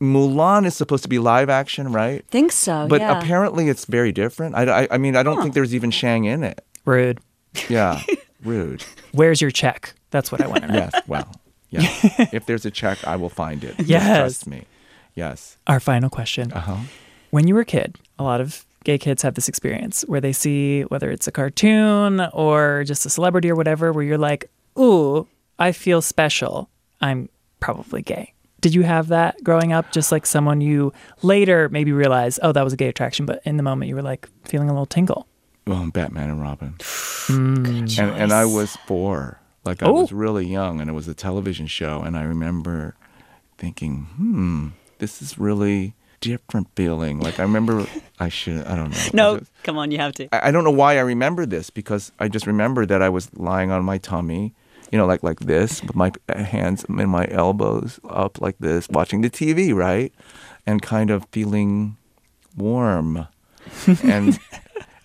Mulan 0.00 0.64
is 0.64 0.76
supposed 0.76 1.02
to 1.02 1.08
be 1.08 1.18
live 1.18 1.50
action, 1.50 1.92
right? 1.92 2.24
Think 2.28 2.52
so. 2.52 2.86
But 2.88 3.00
yeah. 3.00 3.18
apparently 3.18 3.68
it's 3.68 3.84
very 3.84 4.12
different. 4.12 4.54
I, 4.54 4.84
I, 4.84 4.88
I 4.92 4.98
mean, 4.98 5.16
I 5.16 5.22
don't 5.22 5.42
think 5.42 5.54
there's 5.54 5.74
even 5.74 5.90
Shang 5.90 6.24
in 6.24 6.44
it. 6.44 6.64
Rude. 6.84 7.20
Yeah, 7.68 8.00
rude. 8.44 8.84
Where's 9.12 9.40
your 9.40 9.50
check? 9.50 9.94
That's 10.10 10.32
what 10.32 10.40
I 10.40 10.46
want 10.46 10.62
to 10.62 10.68
know. 10.68 10.74
Yes, 10.92 11.02
well, 11.06 11.40
yeah. 11.70 11.80
if 12.32 12.46
there's 12.46 12.64
a 12.64 12.70
check, 12.70 12.98
I 13.06 13.16
will 13.16 13.28
find 13.28 13.64
it. 13.64 13.74
Yes. 13.78 14.18
Trust 14.18 14.46
me. 14.46 14.64
Yes. 15.14 15.58
Our 15.66 15.80
final 15.80 16.10
question. 16.10 16.52
Uh 16.52 16.60
huh. 16.60 16.76
When 17.30 17.46
you 17.46 17.54
were 17.54 17.62
a 17.62 17.66
kid, 17.66 17.98
a 18.18 18.22
lot 18.22 18.40
of 18.40 18.64
gay 18.84 18.98
kids 18.98 19.22
have 19.22 19.34
this 19.34 19.48
experience 19.48 20.02
where 20.08 20.20
they 20.20 20.32
see 20.32 20.82
whether 20.82 21.10
it's 21.10 21.26
a 21.26 21.32
cartoon 21.32 22.20
or 22.32 22.84
just 22.84 23.04
a 23.04 23.10
celebrity 23.10 23.50
or 23.50 23.54
whatever, 23.54 23.92
where 23.92 24.04
you're 24.04 24.16
like, 24.16 24.50
ooh, 24.78 25.26
I 25.58 25.72
feel 25.72 26.00
special. 26.00 26.70
I'm 27.00 27.28
probably 27.60 28.02
gay. 28.02 28.32
Did 28.60 28.74
you 28.74 28.82
have 28.82 29.08
that 29.08 29.42
growing 29.44 29.72
up? 29.72 29.92
Just 29.92 30.10
like 30.10 30.26
someone 30.26 30.60
you 30.60 30.92
later 31.22 31.68
maybe 31.68 31.92
realized, 31.92 32.40
oh, 32.42 32.50
that 32.52 32.64
was 32.64 32.72
a 32.72 32.76
gay 32.76 32.88
attraction, 32.88 33.24
but 33.24 33.40
in 33.44 33.56
the 33.56 33.62
moment 33.62 33.88
you 33.88 33.94
were 33.94 34.02
like 34.02 34.28
feeling 34.44 34.68
a 34.68 34.72
little 34.72 34.86
tingle. 34.86 35.27
Well, 35.68 35.90
Batman 35.92 36.30
and 36.30 36.40
Robin. 36.42 36.74
and, 37.28 37.98
and 37.98 38.32
I 38.32 38.44
was 38.46 38.76
four. 38.86 39.38
Like 39.64 39.82
I 39.82 39.86
Oh. 39.86 40.00
was 40.00 40.12
really 40.12 40.46
young, 40.46 40.80
and 40.80 40.88
it 40.88 40.94
was 40.94 41.08
a 41.08 41.14
television 41.14 41.66
show. 41.66 42.00
And 42.00 42.16
I 42.16 42.22
remember 42.22 42.96
thinking, 43.58 44.06
hmm, 44.16 44.68
this 44.98 45.20
is 45.20 45.38
really 45.38 45.94
different 46.20 46.68
feeling. 46.74 47.20
Like 47.20 47.38
I 47.38 47.42
remember, 47.42 47.86
I 48.18 48.28
should, 48.30 48.64
I 48.66 48.74
don't 48.76 48.90
know. 48.90 49.08
No, 49.12 49.38
just- 49.38 49.50
come 49.62 49.76
on, 49.78 49.90
you 49.90 49.98
have 49.98 50.14
to. 50.14 50.28
I 50.34 50.48
I 50.48 50.50
don't 50.50 50.64
know 50.64 50.70
why 50.70 50.96
I 50.96 51.00
remember 51.00 51.44
this 51.44 51.68
because 51.70 52.12
I 52.18 52.28
just 52.28 52.46
remember 52.46 52.86
that 52.86 53.02
I 53.02 53.08
was 53.10 53.28
lying 53.34 53.70
on 53.70 53.84
my 53.84 53.98
tummy 53.98 54.54
you 54.90 54.96
know, 54.96 55.04
like 55.04 55.22
like 55.22 55.40
this 55.40 55.82
with 55.82 55.94
my 55.94 56.10
hands 56.34 56.82
and 56.88 57.10
my 57.10 57.26
elbows 57.30 58.00
up 58.08 58.40
like 58.40 58.56
this, 58.58 58.88
watching 58.88 59.20
the 59.20 59.28
TV, 59.28 59.74
right, 59.74 60.14
and 60.66 60.80
kind 60.80 61.10
of 61.10 61.26
feeling 61.30 61.98
warm, 62.56 63.26
and 64.02 64.38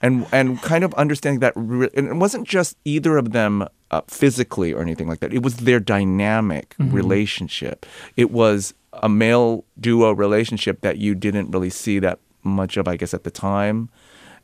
and 0.03 0.27
and 0.31 0.61
kind 0.61 0.83
of 0.83 0.93
understanding 0.93 1.39
that 1.39 1.53
re- 1.55 1.89
and 1.95 2.07
it 2.07 2.15
wasn't 2.15 2.47
just 2.47 2.77
either 2.85 3.17
of 3.17 3.31
them 3.31 3.67
uh, 3.89 4.01
physically 4.07 4.71
or 4.73 4.81
anything 4.81 5.07
like 5.07 5.21
that. 5.21 5.33
It 5.33 5.41
was 5.41 5.55
their 5.57 5.79
dynamic 5.79 6.75
relationship. 6.77 7.85
It 8.17 8.29
was 8.29 8.75
a 9.01 9.09
male 9.09 9.63
duo 9.79 10.11
relationship 10.11 10.81
that 10.81 10.97
you 10.97 11.15
didn't 11.15 11.49
really 11.49 11.71
see 11.71 11.97
that 11.99 12.19
much 12.43 12.77
of, 12.77 12.87
I 12.87 12.97
guess, 12.97 13.13
at 13.13 13.23
the 13.23 13.31
time, 13.31 13.89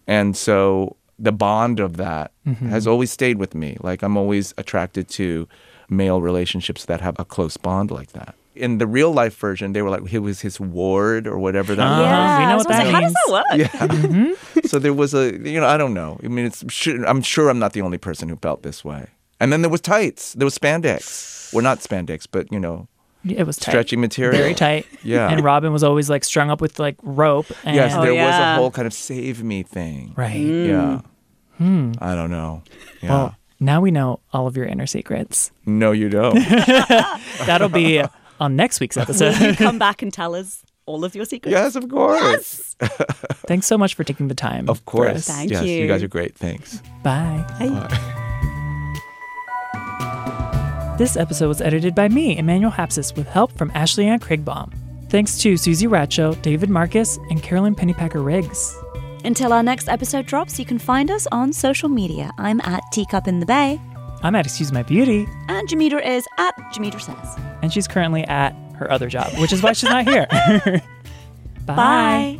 and 0.08 0.36
so 0.36 0.96
the 1.20 1.34
bond 1.34 1.80
of 1.82 1.98
that 1.98 2.32
has 2.70 2.88
always 2.88 3.12
stayed 3.12 3.38
with 3.38 3.54
me. 3.54 3.78
Like 3.82 4.02
I'm 4.02 4.16
always 4.18 4.54
attracted 4.58 5.10
to 5.10 5.48
male 5.90 6.22
relationships 6.22 6.86
that 6.86 7.02
have 7.02 7.16
a 7.20 7.26
close 7.26 7.58
bond 7.58 7.92
like 7.92 8.14
that. 8.14 8.34
In 8.60 8.78
the 8.78 8.88
real 8.88 9.12
life 9.12 9.36
version, 9.38 9.74
they 9.74 9.82
were 9.82 9.90
like 9.90 10.12
it 10.14 10.20
was 10.20 10.42
his 10.42 10.60
ward 10.60 11.26
or 11.28 11.40
whatever 11.40 11.76
that 11.76 11.88
Uh-huh. 11.88 12.02
was. 12.02 12.40
we 12.40 12.46
know 12.46 12.58
what 12.58 12.68
was 12.68 12.68
that 12.68 12.86
like, 12.86 12.94
How 12.94 13.02
does 13.02 13.14
means. 13.14 13.26
that 13.28 14.24
work? 14.28 14.34
Yeah. 14.62 14.68
so 14.70 14.80
there 14.80 14.94
was 14.94 15.14
a, 15.14 15.32
you 15.48 15.60
know, 15.60 15.68
I 15.68 15.78
don't 15.78 15.94
know. 15.94 16.20
I 16.24 16.28
mean, 16.28 16.46
it's 16.46 16.64
I'm 17.08 17.22
sure 17.22 17.50
I'm 17.50 17.60
not 17.60 17.74
the 17.74 17.82
only 17.82 17.98
person 17.98 18.30
who 18.30 18.36
felt 18.36 18.64
this 18.64 18.84
way. 18.86 19.08
And 19.40 19.52
then 19.54 19.62
there 19.62 19.72
was 19.72 19.82
tights. 19.82 20.34
There 20.34 20.46
was 20.46 20.58
spandex. 20.58 21.54
Well, 21.54 21.64
not 21.64 21.80
spandex, 21.80 22.28
but 22.30 22.52
you 22.52 22.60
know, 22.60 22.88
It 23.26 23.46
was 23.48 23.58
tight. 23.58 23.72
stretchy 23.72 23.96
material. 23.96 24.40
Very 24.42 24.54
tight. 24.54 24.86
Yeah. 25.04 25.30
And 25.32 25.44
Robin 25.44 25.72
was 25.74 25.84
always 25.84 26.10
like 26.10 26.24
strung 26.24 26.50
up 26.52 26.60
with 26.62 26.78
like 26.80 26.96
rope. 27.04 27.48
And, 27.64 27.76
Yes, 27.76 27.94
Oh, 27.96 28.02
there 28.02 28.14
was 28.14 28.36
a 28.36 28.56
whole 28.56 28.72
kind 28.72 28.86
of 28.86 28.94
save 28.94 29.42
me 29.44 29.64
thing. 29.64 30.14
Right. 30.18 30.36
Yeah. 30.36 31.02
Hmm. 31.58 31.94
I 32.00 32.16
don't 32.16 32.32
know. 32.32 32.64
Yeah. 33.02 33.10
Well, 33.10 33.36
now 33.62 33.82
we 33.82 33.92
know 33.92 34.20
all 34.32 34.48
of 34.48 34.56
your 34.56 34.66
inner 34.66 34.88
secrets. 34.88 35.52
no, 35.66 35.92
you 35.92 36.08
don't. 36.10 36.36
That'll 37.46 37.68
be 37.70 38.02
on 38.40 38.56
next 38.56 38.80
week's 38.80 38.98
episode. 39.04 39.40
Will 39.40 39.50
you 39.52 39.56
come 39.56 39.80
back 39.88 40.02
and 40.02 40.12
tell 40.14 40.36
us 40.36 40.64
all 40.86 41.04
of 41.06 41.16
your 41.16 41.26
secrets? 41.26 41.52
yes, 41.52 41.76
of 41.76 41.88
course. 41.90 42.76
Thanks 43.48 43.68
so 43.68 43.78
much 43.78 43.94
for 43.96 44.04
taking 44.04 44.28
the 44.28 44.36
time. 44.36 44.70
Of 44.70 44.86
course. 44.86 45.28
Thank 45.28 45.52
yes, 45.52 45.64
you 45.64 45.82
you. 45.82 45.88
guys 45.88 46.02
are 46.04 46.08
great. 46.08 46.36
Thanks. 46.36 46.82
Bye. 47.04 47.46
Bye. 47.60 48.16
This 50.98 51.16
episode 51.16 51.48
was 51.48 51.62
edited 51.62 51.96
by 51.96 52.10
me, 52.10 52.38
Emmanuel 52.38 52.72
Hapsis, 52.72 53.16
with 53.16 53.28
help 53.28 53.54
from 53.58 53.72
Ashley 53.74 54.08
Ann 54.08 54.20
Kriegbaum. 54.20 54.74
Thanks 55.10 55.38
to 55.40 55.56
Susie 55.56 55.88
Ratcho, 55.88 56.40
David 56.42 56.70
Marcus, 56.70 57.18
and 57.30 57.42
Carolyn 57.42 57.74
Pennypacker 57.74 58.24
Riggs. 58.24 58.76
Until 59.24 59.54
our 59.54 59.64
next 59.64 59.88
episode 59.88 60.26
drops, 60.26 60.60
you 60.60 60.66
can 60.66 60.78
find 60.78 61.10
us 61.10 61.26
on 61.32 61.54
social 61.54 61.88
media. 61.90 62.32
I'm 62.38 62.60
at 62.62 62.84
Teacup 62.92 63.28
in 63.28 63.40
the 63.40 63.46
Bay, 63.46 63.80
I'm 64.22 64.36
at 64.36 64.46
Excuse 64.46 64.72
My 64.72 64.84
Beauty, 64.84 65.28
and 65.48 65.68
Jameter 65.70 66.00
is 66.00 66.28
at 66.38 66.54
Jameter 66.74 67.00
Says. 67.00 67.38
and 67.62 67.72
she's 67.72 67.88
currently 67.88 68.24
at 68.26 68.52
her 68.76 68.92
other 68.92 69.08
job, 69.10 69.32
which 69.40 69.54
is 69.54 69.62
why 69.64 69.74
she's 69.74 69.90
not 69.90 70.06
here. 70.08 70.28
Bye. 71.66 71.76
Bye. 71.76 72.40